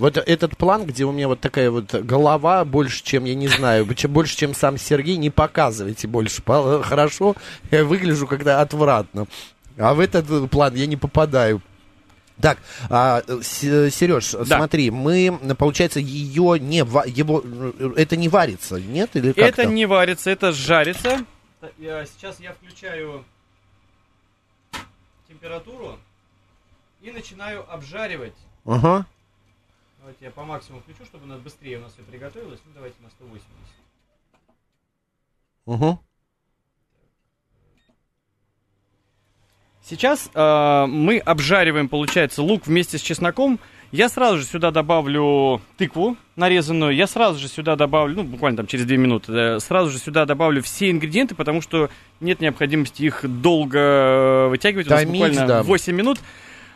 Вот 0.00 0.16
этот 0.16 0.56
план, 0.56 0.86
где 0.86 1.04
у 1.04 1.12
меня 1.12 1.28
вот 1.28 1.40
такая 1.40 1.70
вот 1.70 1.94
голова, 1.94 2.64
больше, 2.64 3.04
чем, 3.04 3.24
я 3.24 3.34
не 3.34 3.48
знаю, 3.48 3.86
чем- 3.94 4.12
больше, 4.12 4.36
чем 4.36 4.54
сам 4.54 4.78
Сергей, 4.78 5.16
не 5.16 5.30
показывайте 5.30 6.08
больше. 6.08 6.42
По- 6.42 6.82
Хорошо, 6.82 7.36
я 7.70 7.84
выгляжу 7.84 8.26
когда 8.26 8.60
отвратно. 8.60 9.26
А 9.78 9.94
в 9.94 10.00
этот 10.00 10.28
э, 10.30 10.46
план 10.48 10.74
я 10.74 10.86
не 10.86 10.96
попадаю. 10.96 11.62
Так, 12.40 12.58
а, 12.88 13.22
Сереж, 13.42 14.30
Да. 14.32 14.56
смотри, 14.56 14.90
мы, 14.90 15.38
получается, 15.58 16.00
ее 16.00 16.58
не, 16.58 16.78
его, 16.78 17.42
э, 17.44 17.92
это 17.96 18.16
не 18.16 18.28
варится, 18.30 18.80
нет? 18.80 19.10
Или 19.14 19.32
как 19.32 19.44
Это 19.44 19.66
не 19.66 19.84
варится, 19.84 20.30
это 20.30 20.50
жарится. 20.52 21.24
Я- 21.78 22.06
Сейчас 22.06 22.40
я 22.40 22.52
включаю 22.54 23.24
температуру 25.28 25.98
и 27.02 27.10
начинаю 27.10 27.64
обжаривать. 27.72 28.34
Ага. 28.64 29.06
Давайте 30.00 30.24
я 30.24 30.30
по 30.30 30.44
максимуму 30.44 30.82
включу, 30.82 31.04
чтобы 31.04 31.24
у 31.24 31.28
нас 31.28 31.38
быстрее 31.40 31.76
у 31.76 31.82
нас 31.82 31.92
все 31.92 32.02
приготовилось. 32.02 32.58
Ну, 32.64 32.72
давайте 32.74 32.96
на 33.02 33.10
180. 33.10 33.46
Угу. 35.66 35.98
Сейчас 39.82 40.30
э, 40.34 40.86
мы 40.86 41.18
обжариваем, 41.18 41.90
получается, 41.90 42.42
лук 42.42 42.66
вместе 42.66 42.96
с 42.96 43.02
чесноком. 43.02 43.60
Я 43.92 44.08
сразу 44.08 44.38
же 44.38 44.44
сюда 44.44 44.70
добавлю 44.70 45.60
тыкву 45.76 46.16
нарезанную. 46.34 46.94
Я 46.94 47.06
сразу 47.06 47.38
же 47.38 47.48
сюда 47.48 47.76
добавлю, 47.76 48.16
ну, 48.16 48.22
буквально 48.22 48.58
там 48.58 48.66
через 48.68 48.86
2 48.86 48.96
минуты, 48.96 49.32
э, 49.34 49.60
сразу 49.60 49.90
же 49.90 49.98
сюда 49.98 50.24
добавлю 50.24 50.62
все 50.62 50.90
ингредиенты, 50.90 51.34
потому 51.34 51.60
что 51.60 51.90
нет 52.20 52.40
необходимости 52.40 53.02
их 53.02 53.22
долго 53.28 53.78
э, 53.78 54.48
вытягивать. 54.48 54.86
У 54.86 54.90
нас 54.90 55.00
Томить, 55.00 55.12
буквально 55.12 55.46
да. 55.46 55.62
8 55.62 55.94
минут. 55.94 56.20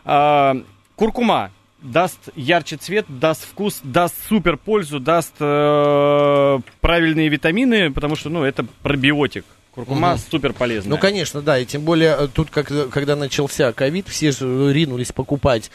А, 0.05 0.57
куркума 0.97 1.51
даст 1.85 2.19
ярче 2.35 2.77
цвет, 2.77 3.05
даст 3.09 3.43
вкус, 3.45 3.81
даст 3.85 4.15
супер 4.29 4.57
пользу, 4.57 4.99
даст 4.99 5.35
э, 5.39 6.59
правильные 6.81 7.29
витамины, 7.29 7.93
потому 7.93 8.17
что, 8.17 8.31
ну, 8.31 8.43
это 8.43 8.65
пробиотик. 8.83 9.45
Куркума 9.73 10.13
Мгм. 10.15 10.21
супер 10.31 10.53
полезная. 10.53 10.91
Ну, 10.91 10.99
конечно, 10.99 11.43
да, 11.43 11.59
и 11.59 11.67
тем 11.67 11.83
более 11.83 12.17
э, 12.19 12.29
тут, 12.33 12.49
как, 12.51 12.69
когда 12.91 13.17
начался 13.17 13.73
ковид, 13.73 14.09
все 14.09 14.31
же 14.33 14.73
ринулись 14.73 15.13
покупать 15.13 15.71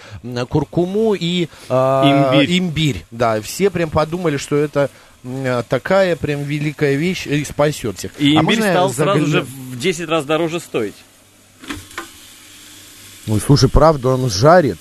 куркуму 0.50 1.14
и 1.14 1.48
а, 1.68 2.34
Имбирь. 2.34 2.60
имбирь. 2.60 3.06
Да, 3.12 3.42
все 3.42 3.70
прям 3.70 3.90
подумали, 3.90 4.38
что 4.38 4.56
это 4.56 4.90
такая 5.68 6.16
прям 6.16 6.44
великая 6.44 6.96
вещь 6.96 7.28
и 7.28 7.44
спасет 7.44 7.98
всех. 7.98 8.12
И 8.20 8.38
А 8.38 8.42
имбирь 8.42 8.62
стал 8.62 8.90
сразу 8.94 9.26
загляну? 9.26 9.26
же 9.28 9.42
в 9.42 9.78
10 9.78 10.08
раз 10.08 10.24
дороже 10.24 10.62
стоить. 10.62 10.96
Ой, 13.28 13.40
слушай, 13.46 13.70
правда, 13.70 14.10
он 14.10 14.30
жарит. 14.30 14.78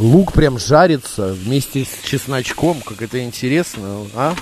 Лук 0.00 0.32
прям 0.32 0.58
жарится 0.58 1.32
вместе 1.34 1.84
с 1.84 2.08
чесночком, 2.08 2.80
как 2.80 3.02
это 3.02 3.22
интересно, 3.22 4.06
а? 4.14 4.34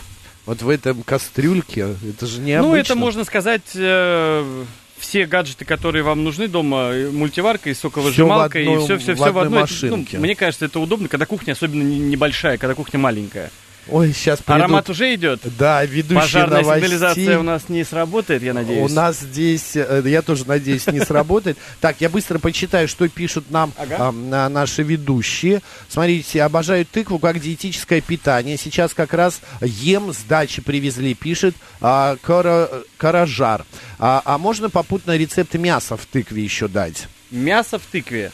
Вот 0.46 0.62
в 0.62 0.68
этом 0.68 1.02
кастрюльке, 1.02 1.96
это 2.08 2.26
же 2.26 2.40
необычно. 2.40 2.68
Ну, 2.72 2.74
это 2.76 2.94
можно 2.94 3.24
сказать, 3.24 3.62
э, 3.74 4.64
все 4.98 5.26
гаджеты, 5.26 5.64
которые 5.64 6.04
вам 6.04 6.22
нужны 6.24 6.46
дома, 6.48 6.92
мультиварка, 7.12 7.70
и 7.70 7.74
соковыжималка, 7.74 8.58
и 8.60 8.64
все, 8.84 8.98
все, 8.98 9.14
в 9.14 9.18
в 9.18 9.38
одной 9.38 9.60
машинке. 9.60 10.16
Ну, 10.16 10.22
мне 10.24 10.34
кажется, 10.36 10.64
это 10.66 10.78
удобно, 10.80 11.08
когда 11.08 11.26
кухня 11.26 11.52
особенно 11.52 11.82
не- 11.82 11.98
небольшая, 11.98 12.56
когда 12.56 12.74
кухня 12.74 12.98
маленькая. 13.00 13.50
Ой, 13.90 14.12
сейчас 14.12 14.40
Аромат 14.46 14.90
уже 14.90 15.14
идет. 15.14 15.40
Да, 15.58 15.84
ведущий 15.84 16.20
Пожарная 16.20 16.62
новостей. 16.62 16.82
сигнализация 16.90 17.38
у 17.38 17.42
нас 17.42 17.68
не 17.68 17.84
сработает, 17.84 18.42
я 18.42 18.52
надеюсь. 18.54 18.90
У 18.90 18.94
нас 18.94 19.18
здесь, 19.20 19.76
э, 19.76 20.02
я 20.04 20.22
тоже 20.22 20.46
надеюсь, 20.46 20.86
не 20.88 21.00
сработает. 21.00 21.56
Так, 21.80 21.96
я 22.00 22.08
быстро 22.10 22.38
почитаю, 22.38 22.88
что 22.88 23.08
пишут 23.08 23.50
нам 23.50 23.72
Ага. 23.76 24.12
на- 24.12 24.48
наши 24.48 24.82
ведущие. 24.82 25.62
Смотрите, 25.88 26.42
обожаю 26.42 26.84
тыкву 26.84 27.18
как 27.18 27.40
диетическое 27.40 28.00
питание. 28.00 28.56
Сейчас 28.56 28.94
как 28.94 29.14
раз 29.14 29.40
ем, 29.60 30.12
с 30.12 30.18
дачи 30.18 30.60
привезли, 30.60 31.14
пишет 31.14 31.54
а, 31.80 32.16
Кара- 32.22 32.68
Каражар. 32.96 33.64
А, 33.98 34.20
а 34.24 34.38
можно 34.38 34.68
попутно 34.70 35.16
рецепт 35.16 35.54
мяса 35.54 35.96
в 35.96 36.04
тыкве 36.06 36.42
еще 36.42 36.68
дать? 36.68 37.06
Мясо 37.30 37.78
в 37.78 37.82
тыкве. 37.82 38.32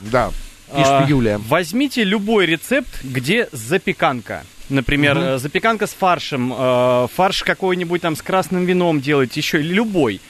Да, 0.00 0.30
пишет 0.74 0.86
А, 0.88 1.06
Юлия. 1.08 1.38
Возьмите 1.38 2.04
любой 2.04 2.46
рецепт, 2.46 2.88
где 3.02 3.48
запеканка. 3.52 4.44
Например, 4.68 5.18
э, 5.18 5.38
запеканка 5.38 5.86
с 5.86 5.92
фаршем, 5.92 6.52
э, 6.56 7.06
фарш 7.14 7.42
какой-нибудь 7.42 8.00
там 8.02 8.16
с 8.16 8.22
красным 8.22 8.64
вином 8.64 9.00
делайте, 9.00 9.40
еще 9.40 9.58
любой. 9.58 10.20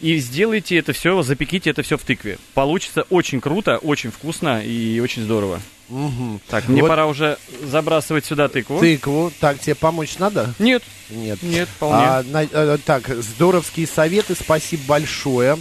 И 0.00 0.18
сделайте 0.18 0.76
это 0.76 0.92
все, 0.92 1.22
запеките 1.22 1.70
это 1.70 1.82
все 1.82 1.96
в 1.96 2.02
тыкве. 2.02 2.38
Получится 2.52 3.02
очень 3.10 3.40
круто, 3.40 3.78
очень 3.78 4.10
вкусно 4.10 4.62
и 4.62 5.00
очень 5.00 5.22
здорово. 5.22 5.60
Мгм. 5.88 6.40
Так, 6.48 6.68
мне 6.68 6.82
Вот 6.82 6.88
пора 6.88 7.06
уже 7.06 7.38
забрасывать 7.62 8.24
сюда 8.24 8.48
тыкву. 8.48 8.80
Тыкву. 8.80 9.32
Так, 9.38 9.60
тебе 9.60 9.74
помочь 9.74 10.18
надо? 10.18 10.52
Нет, 10.58 10.82
Нет. 11.10 11.42
нет, 11.42 11.68
вполне. 11.68 12.06
А, 12.06 12.22
на- 12.24 12.42
э, 12.50 12.78
так, 12.84 13.06
здоровские 13.08 13.86
советы, 13.86 14.34
спасибо 14.34 14.82
большое. 14.86 15.58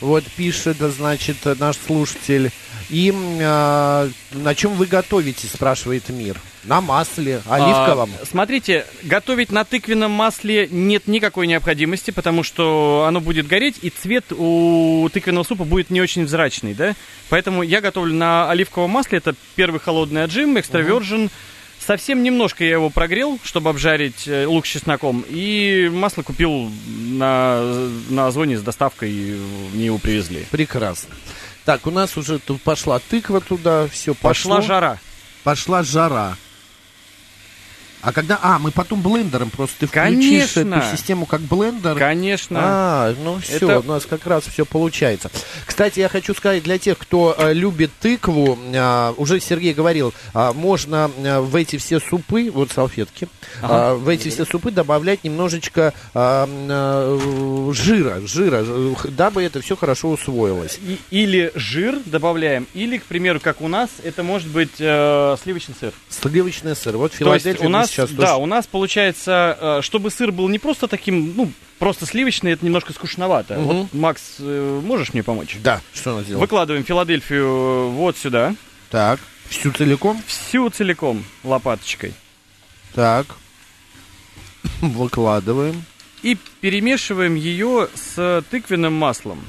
Вот 0.00 0.24
пишет, 0.36 0.78
значит, 0.78 1.36
наш 1.58 1.76
слушатель. 1.76 2.50
И 2.90 3.12
а, 3.42 4.08
на 4.32 4.54
чем 4.54 4.74
вы 4.74 4.86
готовите, 4.86 5.46
спрашивает 5.46 6.08
Мир. 6.08 6.40
На 6.64 6.80
масле, 6.80 7.40
оливковом. 7.48 8.10
А, 8.20 8.26
смотрите, 8.26 8.86
готовить 9.02 9.52
на 9.52 9.64
тыквенном 9.64 10.10
масле 10.10 10.68
нет 10.70 11.06
никакой 11.06 11.46
необходимости, 11.46 12.10
потому 12.10 12.42
что 12.42 13.04
оно 13.06 13.20
будет 13.20 13.46
гореть, 13.46 13.76
и 13.82 13.90
цвет 13.90 14.32
у 14.32 15.08
тыквенного 15.12 15.44
супа 15.44 15.64
будет 15.64 15.90
не 15.90 16.00
очень 16.00 16.24
взрачный, 16.24 16.74
да? 16.74 16.94
Поэтому 17.28 17.62
я 17.62 17.80
готовлю 17.80 18.14
на 18.14 18.50
оливковом 18.50 18.90
масле. 18.90 19.18
Это 19.18 19.34
первый 19.54 19.80
холодный 19.80 20.24
отжим, 20.24 20.58
экстравержен. 20.58 21.30
Совсем 21.78 22.22
немножко 22.22 22.64
я 22.64 22.72
его 22.72 22.90
прогрел, 22.90 23.38
чтобы 23.44 23.70
обжарить 23.70 24.26
э, 24.26 24.46
лук 24.46 24.66
с 24.66 24.68
чесноком. 24.68 25.24
И 25.28 25.90
масло 25.92 26.22
купил 26.22 26.70
на, 26.86 27.88
на 28.10 28.26
Озоне 28.26 28.58
с 28.58 28.62
доставкой, 28.62 29.38
мне 29.72 29.86
его 29.86 29.98
привезли. 29.98 30.44
Прекрасно. 30.50 31.14
Так, 31.68 31.86
у 31.86 31.90
нас 31.90 32.16
уже 32.16 32.38
тут 32.38 32.62
пошла 32.62 32.98
тыква 32.98 33.42
туда, 33.42 33.88
все 33.88 34.14
Пошла 34.14 34.56
пошло. 34.56 34.66
жара. 34.66 34.98
Пошла 35.44 35.82
жара. 35.82 36.34
А 38.00 38.12
когда... 38.12 38.38
А, 38.42 38.58
мы 38.58 38.70
потом 38.70 39.02
блендером 39.02 39.50
просто... 39.50 39.80
Ты 39.80 39.86
включишь 39.86 40.52
Конечно. 40.54 40.74
эту 40.76 40.96
систему 40.96 41.26
как 41.26 41.40
блендер. 41.40 41.96
Конечно. 41.96 42.58
А, 42.62 43.14
ну 43.24 43.38
все, 43.40 43.56
Это- 43.56 43.80
у 43.80 43.82
нас 43.82 44.06
как 44.06 44.26
раз 44.26 44.44
все 44.44 44.64
получается. 44.64 45.30
Кстати, 45.66 46.00
я 46.00 46.08
хочу 46.08 46.34
сказать 46.34 46.62
для 46.62 46.78
тех, 46.78 46.96
кто 46.98 47.34
э, 47.36 47.52
любит 47.52 47.90
тыкву, 48.00 48.58
а, 48.74 49.14
уже 49.16 49.40
Сергей 49.40 49.74
говорил, 49.74 50.14
а, 50.34 50.52
можно 50.52 51.10
а, 51.24 51.40
в 51.40 51.54
эти 51.56 51.76
все 51.76 51.98
супы, 52.00 52.50
вот 52.52 52.70
салфетки, 52.70 53.28
а, 53.62 53.94
в 53.94 54.08
эти 54.08 54.28
все 54.28 54.44
супы 54.44 54.70
добавлять 54.70 55.24
немножечко 55.24 55.92
а, 56.14 56.44
м, 56.44 56.50
а, 56.70 57.72
жира, 57.74 58.20
жира, 58.26 58.64
дабы 59.08 59.42
это 59.42 59.60
все 59.60 59.76
хорошо 59.76 60.10
усвоилось. 60.10 60.78
И- 60.82 60.98
или 61.10 61.50
жир 61.54 61.98
добавляем, 62.06 62.66
или, 62.74 62.98
к 62.98 63.04
примеру, 63.04 63.40
как 63.40 63.60
у 63.60 63.68
нас, 63.68 63.90
это 64.04 64.22
может 64.22 64.48
быть 64.48 64.76
э, 64.78 65.36
сливочный 65.42 65.74
сыр. 65.78 65.92
Сливочный 66.10 66.76
сыр. 66.76 66.96
Вот 66.96 67.12
То 67.12 67.18
Филадельфия 67.18 67.52
есть 67.52 67.60
у 67.64 67.68
мы 67.68 67.70
нас, 67.88 68.08
сейчас 68.08 68.10
да, 68.10 68.26
тоже- 68.26 68.42
у 68.42 68.46
нас 68.46 68.66
получается, 68.66 69.58
э, 69.60 69.82
чтобы 69.82 70.10
сыр 70.10 70.32
был 70.32 70.48
не 70.48 70.58
просто 70.58 70.88
таким, 70.88 71.34
ну, 71.36 71.50
просто 71.78 72.06
сливочный, 72.06 72.52
это 72.52 72.64
немножко 72.64 72.92
скучновато. 72.92 73.54
Мгм. 73.58 73.64
Вот, 73.66 73.94
Макс, 73.94 74.22
э, 74.38 74.80
можешь 74.84 75.12
мне 75.14 75.22
помочь? 75.22 75.56
Да, 75.62 75.80
что 75.94 76.12
она 76.14 76.22
сделала? 76.22 76.40
Выкладываем 76.42 76.84
Филадельфию 76.84 77.46
э, 77.46 77.88
вот 77.90 78.16
сюда, 78.16 78.54
Так, 78.90 79.20
всю 79.48 79.72
целиком? 79.72 80.22
всю 80.26 80.68
целиком 80.70 81.24
лопаточкой. 81.44 82.14
Так. 82.94 83.26
Выкладываем. 84.80 85.84
И 86.22 86.36
перемешиваем 86.60 87.34
ее 87.36 87.88
с 87.94 88.42
тыквенным 88.50 88.92
маслом. 88.92 89.40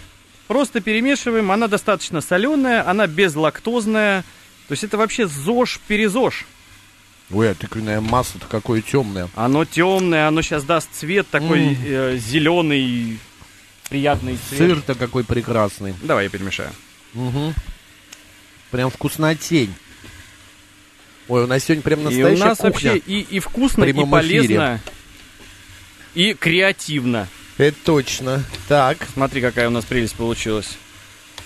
Просто 0.47 0.81
перемешиваем, 0.81 1.51
она 1.51 1.67
достаточно 1.67 2.21
соленая, 2.21 2.87
она 2.87 3.07
безлактозная. 3.07 4.23
То 4.67 4.73
есть 4.73 4.83
это 4.83 4.97
вообще 4.97 5.27
ЗОЖ-перезож. 5.27 6.45
Ой, 7.31 7.51
а 7.51 7.53
тыквенное 7.55 8.01
масло-то 8.01 8.47
какое 8.47 8.81
темное. 8.81 9.29
Оно 9.35 9.63
темное, 9.65 10.27
оно 10.27 10.41
сейчас 10.41 10.63
даст 10.63 10.89
цвет 10.93 11.27
такой 11.29 11.59
М. 11.75 11.77
э, 11.85 12.17
зеленый. 12.17 13.19
приятный 13.89 14.37
цвет. 14.49 14.59
Сыр-то 14.59 14.95
какой 14.95 15.23
прекрасный. 15.23 15.93
Давай 16.03 16.25
я 16.25 16.29
перемешаю. 16.29 16.71
Угу. 17.15 17.53
Прям 18.71 18.89
вкуснотень. 18.91 19.73
Ой, 21.27 21.43
у 21.43 21.47
нас 21.47 21.63
сегодня 21.63 21.83
прям 21.83 21.99
И 21.99 22.03
у 22.03 22.05
настоящая 22.05 22.43
нас 22.43 22.57
кухня. 22.57 22.71
вообще 22.71 22.97
и, 22.97 23.21
и 23.21 23.39
вкусно, 23.39 23.83
и 23.85 23.93
полезно, 24.05 24.79
и 26.15 26.33
креативно. 26.33 27.27
Это 27.57 27.77
точно. 27.83 28.43
Так. 28.67 28.97
Смотри, 29.13 29.41
какая 29.41 29.67
у 29.67 29.71
нас 29.71 29.85
прелесть 29.85 30.15
получилась. 30.15 30.77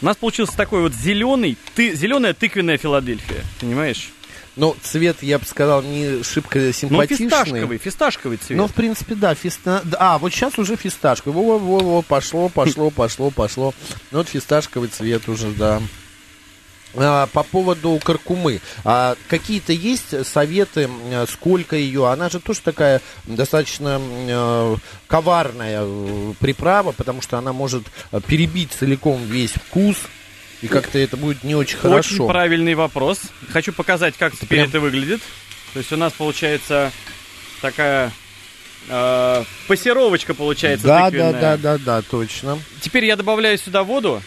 У 0.02 0.06
нас 0.06 0.15
получился 0.17 0.56
такой 0.56 0.82
вот 0.82 0.93
зеленый, 0.93 1.58
ты, 1.76 1.96
зеленая 1.96 2.34
тыквенная 2.34 2.78
Филадельфия, 2.78 3.43
понимаешь? 3.60 4.10
Ну, 4.55 4.75
цвет, 4.83 5.23
я 5.23 5.39
бы 5.39 5.45
сказал, 5.45 5.81
не 5.81 6.23
шибко 6.23 6.59
Ну, 6.59 6.71
симпатичный. 6.71 7.27
фисташковый, 7.27 7.77
фисташковый 7.79 8.37
цвет. 8.37 8.57
Ну, 8.57 8.67
в 8.67 8.73
принципе, 8.73 9.15
да, 9.15 9.33
фиста... 9.33 9.83
А, 9.97 10.19
вот 10.19 10.31
сейчас 10.31 10.59
уже 10.59 10.75
фисташковый. 10.75 11.35
Во-во-во, 11.43 12.01
пошло, 12.03 12.49
пошло, 12.49 12.91
пошло, 12.91 13.31
пошло. 13.31 13.73
Ну, 14.11 14.19
вот 14.19 14.29
фисташковый 14.29 14.89
цвет 14.89 15.27
уже, 15.27 15.49
да. 15.51 15.81
А, 16.95 17.25
по 17.27 17.41
поводу 17.41 17.99
каркумы. 18.03 18.61
А, 18.83 19.15
какие-то 19.27 19.73
есть 19.73 20.25
советы, 20.27 20.87
сколько 21.27 21.75
ее? 21.75 22.07
Она 22.09 22.29
же 22.29 22.39
тоже 22.39 22.61
такая 22.61 23.01
достаточно 23.25 23.99
э, 23.99 24.75
коварная 25.07 25.79
э, 25.81 26.33
приправа, 26.39 26.91
потому 26.91 27.21
что 27.21 27.39
она 27.39 27.53
может 27.53 27.83
перебить 28.27 28.71
целиком 28.71 29.23
весь 29.23 29.53
вкус. 29.53 29.97
И 30.63 30.67
как-то 30.67 30.97
это 30.97 31.17
будет 31.17 31.43
не 31.43 31.56
очень 31.56 31.78
Очень 31.78 31.89
хорошо. 31.89 32.28
правильный 32.28 32.73
вопрос. 32.73 33.19
Хочу 33.52 33.73
показать, 33.73 34.15
как 34.17 34.34
теперь 34.34 34.60
прям- 34.60 34.69
это 34.69 34.80
выглядит. 34.80 35.21
То 35.73 35.80
есть 35.80 35.91
у 35.91 35.97
нас 35.97 36.13
получается 36.13 36.91
такая 37.62 38.12
э, 38.89 39.43
пассеровочка 39.67 40.34
получается 40.34 40.88
Да, 40.88 40.99
да, 40.99 41.06
тыквенная. 41.10 41.41
да, 41.41 41.58
да, 41.58 41.78
да, 41.78 42.02
точно. 42.02 42.60
Теперь 42.82 43.06
я 43.06 43.15
добавляю 43.15 43.58
сюда 43.58 43.84
воду 43.84 44.21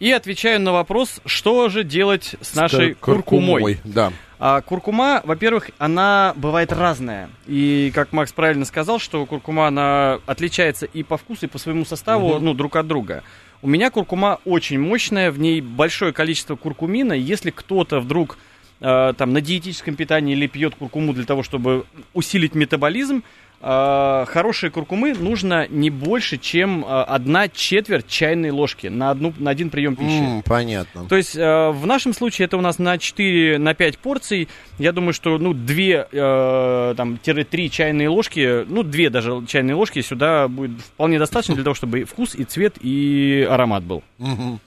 и 0.00 0.10
отвечаю 0.10 0.60
на 0.60 0.72
вопрос, 0.72 1.20
что 1.24 1.68
же 1.68 1.84
делать 1.84 2.34
с 2.40 2.54
нашей 2.54 2.94
Кар- 2.94 3.16
куркумой. 3.16 3.78
Да. 3.84 4.12
А 4.38 4.60
куркума, 4.60 5.22
во-первых, 5.24 5.70
она 5.78 6.32
бывает 6.36 6.72
разная. 6.72 7.30
И, 7.46 7.90
как 7.94 8.12
Макс 8.12 8.32
правильно 8.32 8.64
сказал, 8.64 8.98
что 8.98 9.24
куркума, 9.26 9.68
она 9.68 10.18
отличается 10.26 10.86
и 10.86 11.02
по 11.02 11.16
вкусу, 11.16 11.46
и 11.46 11.48
по 11.48 11.58
своему 11.58 11.84
составу, 11.84 12.38
ну, 12.40 12.52
друг 12.52 12.76
от 12.76 12.86
друга. 12.86 13.22
У 13.64 13.66
меня 13.66 13.90
куркума 13.90 14.40
очень 14.44 14.78
мощная, 14.78 15.30
в 15.30 15.38
ней 15.38 15.62
большое 15.62 16.12
количество 16.12 16.54
куркумина. 16.54 17.14
Если 17.14 17.48
кто-то 17.48 17.98
вдруг 18.00 18.36
э, 18.82 19.14
там 19.16 19.32
на 19.32 19.40
диетическом 19.40 19.96
питании 19.96 20.34
или 20.34 20.46
пьет 20.46 20.74
куркуму 20.74 21.14
для 21.14 21.24
того, 21.24 21.42
чтобы 21.42 21.86
усилить 22.12 22.54
метаболизм, 22.54 23.22
э, 23.64 24.26
хорошей 24.28 24.70
куркумы 24.70 25.14
нужно 25.14 25.66
не 25.68 25.88
больше, 25.90 26.36
чем 26.36 26.84
э, 26.84 27.02
одна 27.02 27.48
четверть 27.48 28.06
чайной 28.06 28.50
ложки 28.50 28.88
на, 28.88 29.10
одну, 29.10 29.32
на 29.38 29.50
один 29.50 29.70
прием 29.70 29.96
пищи. 29.96 30.18
М, 30.22 30.42
понятно. 30.42 31.06
То 31.06 31.16
есть 31.16 31.34
э, 31.34 31.70
в 31.70 31.86
нашем 31.86 32.12
случае 32.12 32.44
это 32.46 32.56
у 32.58 32.60
нас 32.60 32.78
на 32.78 32.98
4, 32.98 33.58
на 33.58 33.74
5 33.74 33.98
порций. 33.98 34.48
Я 34.78 34.92
думаю, 34.92 35.14
что 35.14 35.38
ну 35.38 35.54
2, 35.54 35.74
э, 36.12 36.94
там, 36.96 37.16
3 37.18 37.70
чайные 37.70 38.08
ложки, 38.08 38.64
ну 38.68 38.82
2 38.82 39.08
даже 39.10 39.44
чайные 39.46 39.74
ложки 39.74 40.02
сюда 40.02 40.46
будет 40.48 40.80
вполне 40.80 41.18
достаточно 41.18 41.54
для 41.54 41.64
того, 41.64 41.74
чтобы 41.74 42.00
и 42.00 42.04
вкус, 42.04 42.34
и 42.34 42.44
цвет, 42.44 42.76
и 42.80 43.46
аромат 43.50 43.82
был. 43.84 44.02
Мгм. 44.18 44.60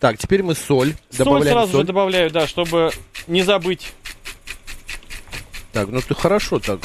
Так, 0.00 0.18
теперь 0.18 0.42
мы 0.42 0.54
соль. 0.54 0.94
Соль 1.10 1.18
Добавляем 1.24 1.54
сразу 1.56 1.72
соль. 1.72 1.80
же 1.82 1.86
добавляю, 1.86 2.30
да, 2.30 2.46
чтобы 2.46 2.90
не 3.26 3.42
забыть. 3.42 3.92
Так, 5.72 5.88
ну 5.88 6.00
ты 6.00 6.14
хорошо 6.14 6.58
так. 6.58 6.80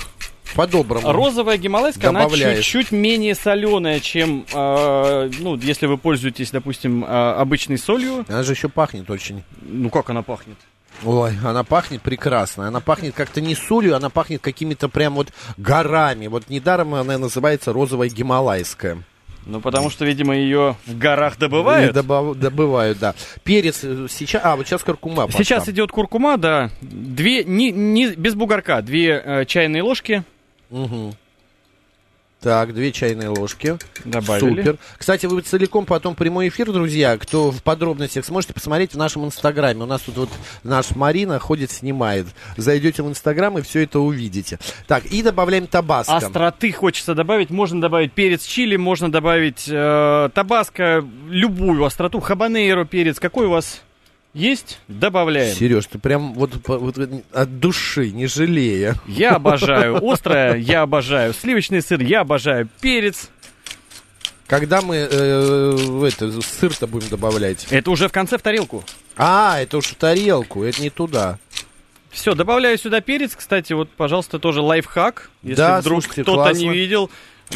По-доброму. 0.56 1.12
Розовая 1.12 1.58
гималайская, 1.58 2.10
она 2.10 2.30
чуть-чуть 2.30 2.92
менее 2.92 3.36
соленая, 3.36 4.00
чем, 4.00 4.46
э, 4.54 5.32
ну, 5.40 5.56
если 5.58 5.86
вы 5.86 5.98
пользуетесь, 5.98 6.52
допустим, 6.52 7.04
э, 7.04 7.08
обычной 7.08 7.78
солью. 7.78 8.26
Она 8.28 8.44
же 8.44 8.54
еще 8.54 8.70
пахнет 8.70 9.10
очень. 9.10 9.44
Ну, 9.62 9.90
как 9.90 10.10
она 10.10 10.22
пахнет? 10.22 10.58
Ой, 11.04 11.32
она 11.44 11.64
пахнет 11.64 12.02
прекрасно. 12.02 12.68
Она 12.68 12.82
пахнет 12.82 13.14
как-то 13.14 13.42
не 13.42 13.56
солью, 13.56 13.96
она 13.96 14.10
пахнет 14.10 14.42
какими-то 14.42 14.90
прям 14.90 15.16
вот 15.16 15.30
горами. 15.58 16.28
Вот 16.28 16.50
недаром 16.50 16.94
она 16.96 17.18
называется 17.18 17.72
розовая 17.72 18.10
гималайская. 18.10 19.04
Ну, 19.46 19.62
потому 19.62 19.90
что, 19.90 20.06
видимо, 20.06 20.36
ее 20.36 20.76
в 20.86 20.98
горах 20.98 21.38
добывают. 21.38 21.96
добав- 21.96 22.36
добывают, 22.36 23.00
да. 23.00 23.16
Перец 23.44 23.80
э, 23.84 24.08
сейчас... 24.10 24.42
А, 24.44 24.56
вот 24.56 24.68
сейчас 24.68 24.84
куркума 24.84 25.26
пошла. 25.26 25.40
Сейчас 25.40 25.70
идет 25.70 25.92
куркума, 25.92 26.38
да. 26.38 26.70
Две, 26.82 27.44
не, 27.46 27.72
не, 27.72 28.10
без 28.10 28.36
бугорка, 28.36 28.82
две 28.82 29.22
э, 29.24 29.46
чайные 29.46 29.82
ложки 29.82 30.24
Мгм. 30.70 31.14
Так, 32.42 32.74
две 32.74 32.94
чайные 32.94 33.28
ложки. 33.28 33.78
добавили. 34.06 34.62
Супер. 34.62 34.78
Кстати, 34.98 35.26
вы 35.26 35.42
целиком 35.42 35.86
потом 35.86 36.16
прямой 36.16 36.48
эфир, 36.48 36.72
друзья, 36.72 37.18
кто 37.18 37.52
в 37.52 37.62
подробностях 37.62 38.24
сможете 38.24 38.54
посмотреть 38.54 38.94
в 38.94 38.98
нашем 38.98 39.26
инстаграме. 39.26 39.84
У 39.84 39.86
нас 39.86 40.02
тут 40.02 40.16
вот 40.16 40.30
наш 40.64 40.96
Марина 40.96 41.38
ходит, 41.38 41.70
снимает. 41.70 42.28
Зайдете 42.56 43.04
в 43.04 43.10
инстаграм 43.10 43.58
и 43.58 43.62
все 43.62 43.84
это 43.84 44.00
увидите. 44.00 44.58
Так, 44.88 45.06
и 45.06 45.22
добавляем 45.22 45.68
табаско. 45.68 46.16
Остроты 46.16 46.72
хочется 46.72 47.14
добавить. 47.14 47.50
Можно 47.50 47.82
добавить 47.82 48.14
перец 48.14 48.46
чили, 48.46 48.78
можно 48.78 49.12
добавить 49.12 49.66
э, 49.68 50.30
табаско, 50.34 51.06
любую 51.30 51.84
остроту, 51.84 52.22
хабанейро 52.22 52.86
перец. 52.86 53.20
Какой 53.20 53.48
у 53.48 53.50
вас 53.50 53.82
есть? 54.34 54.80
Добавляем. 54.88 55.56
Сереж, 55.56 55.86
ты 55.88 55.98
прям 56.00 56.34
вот, 56.34 56.52
вот 56.68 56.98
от 57.32 57.60
души, 57.60 58.12
не 58.12 58.28
жалея. 58.28 58.96
Я 59.08 59.32
обожаю 59.32 60.04
острое, 60.08 60.56
я 60.56 60.82
обожаю 60.82 61.34
сливочный 61.34 61.82
сыр, 61.82 62.02
я 62.02 62.22
обожаю 62.22 62.68
перец. 62.82 63.30
Когда 64.48 64.82
мы 64.82 64.96
э, 64.96 66.08
это, 66.08 66.42
сыр-то 66.42 66.88
будем 66.88 67.10
добавлять? 67.10 67.68
Это 67.70 67.92
уже 67.92 68.08
в 68.08 68.12
конце 68.12 68.38
в 68.38 68.42
тарелку. 68.42 68.84
А, 69.16 69.60
это 69.60 69.78
уж 69.78 69.86
в 69.86 69.96
тарелку, 69.96 70.64
это 70.64 70.82
не 70.82 70.90
туда. 70.90 71.38
Все, 72.10 72.34
добавляю 72.34 72.76
сюда 72.80 73.02
перец. 73.02 73.36
Кстати, 73.36 73.74
вот, 73.74 73.90
пожалуйста, 73.92 74.40
тоже 74.40 74.62
лайфхак. 74.62 75.30
Если 75.44 75.56
Да, 75.56 75.82
вдруг 75.82 76.08
кто-то 76.08 76.52
не 76.54 76.70
видел, 76.70 77.12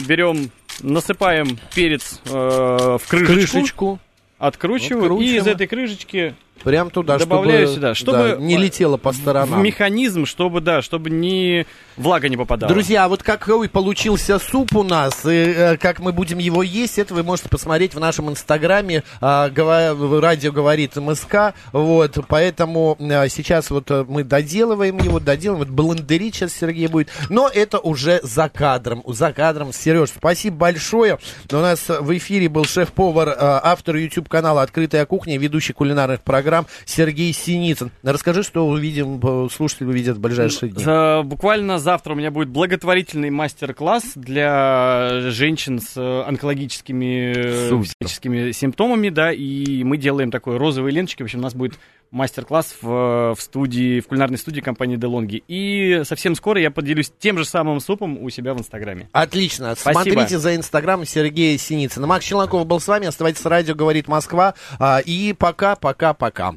берем, 0.07 0.51
насыпаем 0.81 1.57
перец 1.73 2.19
э, 2.25 2.29
в 2.31 3.07
крышечку, 3.07 3.33
Крышечку. 3.33 3.99
откручиваю, 4.38 5.19
и 5.19 5.38
из 5.38 5.47
этой 5.47 5.65
крышечки 5.65 6.36
Прям 6.63 6.89
туда, 6.89 7.17
Добавляю 7.17 7.67
чтобы, 7.67 7.76
сюда, 7.76 7.95
чтобы, 7.95 8.17
да, 8.17 8.36
не 8.38 8.56
э, 8.56 8.60
летело 8.60 8.97
по 8.97 9.12
в 9.12 9.15
сторонам. 9.15 9.62
механизм, 9.62 10.26
чтобы, 10.26 10.62
да, 10.62 10.82
чтобы 10.82 11.10
не 11.10 11.65
влага 11.97 12.30
не 12.30 12.38
попадала. 12.38 12.71
Друзья, 12.71 13.06
а 13.06 13.08
вот 13.10 13.21
какой 13.21 13.67
получился 13.67 14.39
суп 14.39 14.76
у 14.76 14.84
нас, 14.84 15.26
и 15.26 15.30
э, 15.30 15.78
как 15.78 15.99
мы 15.99 16.13
будем 16.13 16.38
его 16.38 16.63
есть, 16.63 16.97
это 16.97 17.13
вы 17.13 17.23
можете 17.23 17.49
посмотреть 17.49 17.93
в 17.93 17.99
нашем 17.99 18.30
инстаграме, 18.30 19.04
а, 19.19 19.52
радио 19.54 20.52
говорит 20.52 20.95
МСК, 20.95 21.54
вот, 21.73 22.17
поэтому 22.30 22.97
а, 22.99 23.28
сейчас 23.28 23.69
вот 23.69 23.91
э, 23.91 24.06
мы 24.08 24.23
доделываем 24.23 24.97
его, 24.97 25.19
доделываем, 25.19 25.67
вот 25.67 25.76
блендери 25.76 26.32
сейчас 26.32 26.54
Сергей 26.54 26.88
будет, 26.88 27.10
но 27.30 27.49
это 27.54 27.80
уже 27.80 28.21
за 28.23 28.47
кадром, 28.47 29.04
за 29.06 29.34
кадром, 29.34 29.73
Сереж, 29.73 30.10
спасибо 30.10 30.56
большое, 30.56 31.19
у 31.52 31.58
нас 31.58 31.89
в 31.89 32.17
эфире 32.17 32.47
был 32.47 32.63
шеф-повар, 32.63 33.30
э, 33.30 33.36
автор 33.38 33.97
YouTube-канала 33.97 34.62
«Открытая 34.62 35.06
кухня», 35.06 35.38
ведущий 35.38 35.73
кулинарных 35.73 36.21
программ 36.21 36.52
Сергей 36.85 37.33
Синицын. 37.33 37.91
Расскажи, 38.03 38.43
что 38.43 38.67
увидим, 38.67 39.19
э, 39.21 39.47
слушатели 39.51 39.87
увидят 39.87 40.17
в 40.17 40.21
ближайшие 40.21 40.71
дни. 40.71 40.83
Буквально 41.23 41.79
завтра 41.79 42.13
у 42.13 42.15
меня 42.15 42.31
будет 42.31 42.49
благотворительный 42.49 43.29
мастер-класс 43.29 44.13
для 44.15 45.21
женщин 45.29 45.79
с 45.79 45.93
э, 45.95 46.23
онкологическими 46.27 47.33
э, 47.35 47.69
Супер. 47.69 47.89
всяческими 47.99 48.51
симптомами, 48.51 49.09
да, 49.09 49.31
и 49.31 49.83
мы 49.83 49.97
делаем 49.97 50.31
такой 50.31 50.57
розовые 50.57 50.93
ленточки. 50.93 51.23
В 51.23 51.25
общем, 51.25 51.39
у 51.39 51.43
нас 51.43 51.53
будет 51.53 51.79
мастер-класс 52.13 52.76
в, 52.82 53.34
в 53.36 53.41
студии, 53.41 53.99
в 53.99 54.08
кулинарной 54.08 54.38
студии 54.38 54.62
компании 54.62 54.97
DeLonghi. 54.97 55.43
И 55.47 56.04
совсем 56.06 56.36
скоро 56.36 56.62
я 56.62 56.71
поделюсь 56.71 57.12
тем 57.19 57.38
же 57.38 57.45
самым 57.45 57.80
супом 57.80 58.23
у 58.23 58.30
себя 58.30 58.54
в 58.54 58.60
Инстаграме. 58.60 59.10
Отлично. 59.12 59.76
Спасибо. 59.76 60.04
Смотрите 60.04 60.38
за 60.38 60.56
инстаграм 60.56 61.04
Сергея 61.06 61.58
Синицына. 61.58 62.08
Макс 62.08 62.23
Челноков 62.23 62.65
был 62.65 62.80
с 62.80 62.88
вами. 62.88 63.08
Оставайтесь 63.08 63.41
с 63.41 63.45
радио 63.45 63.76
«Говорит 63.76 64.08
Москва». 64.08 64.54
А, 64.80 64.99
И 64.99 65.34
пока, 65.34 65.76
пока, 65.76 66.13
пока. 66.13 66.56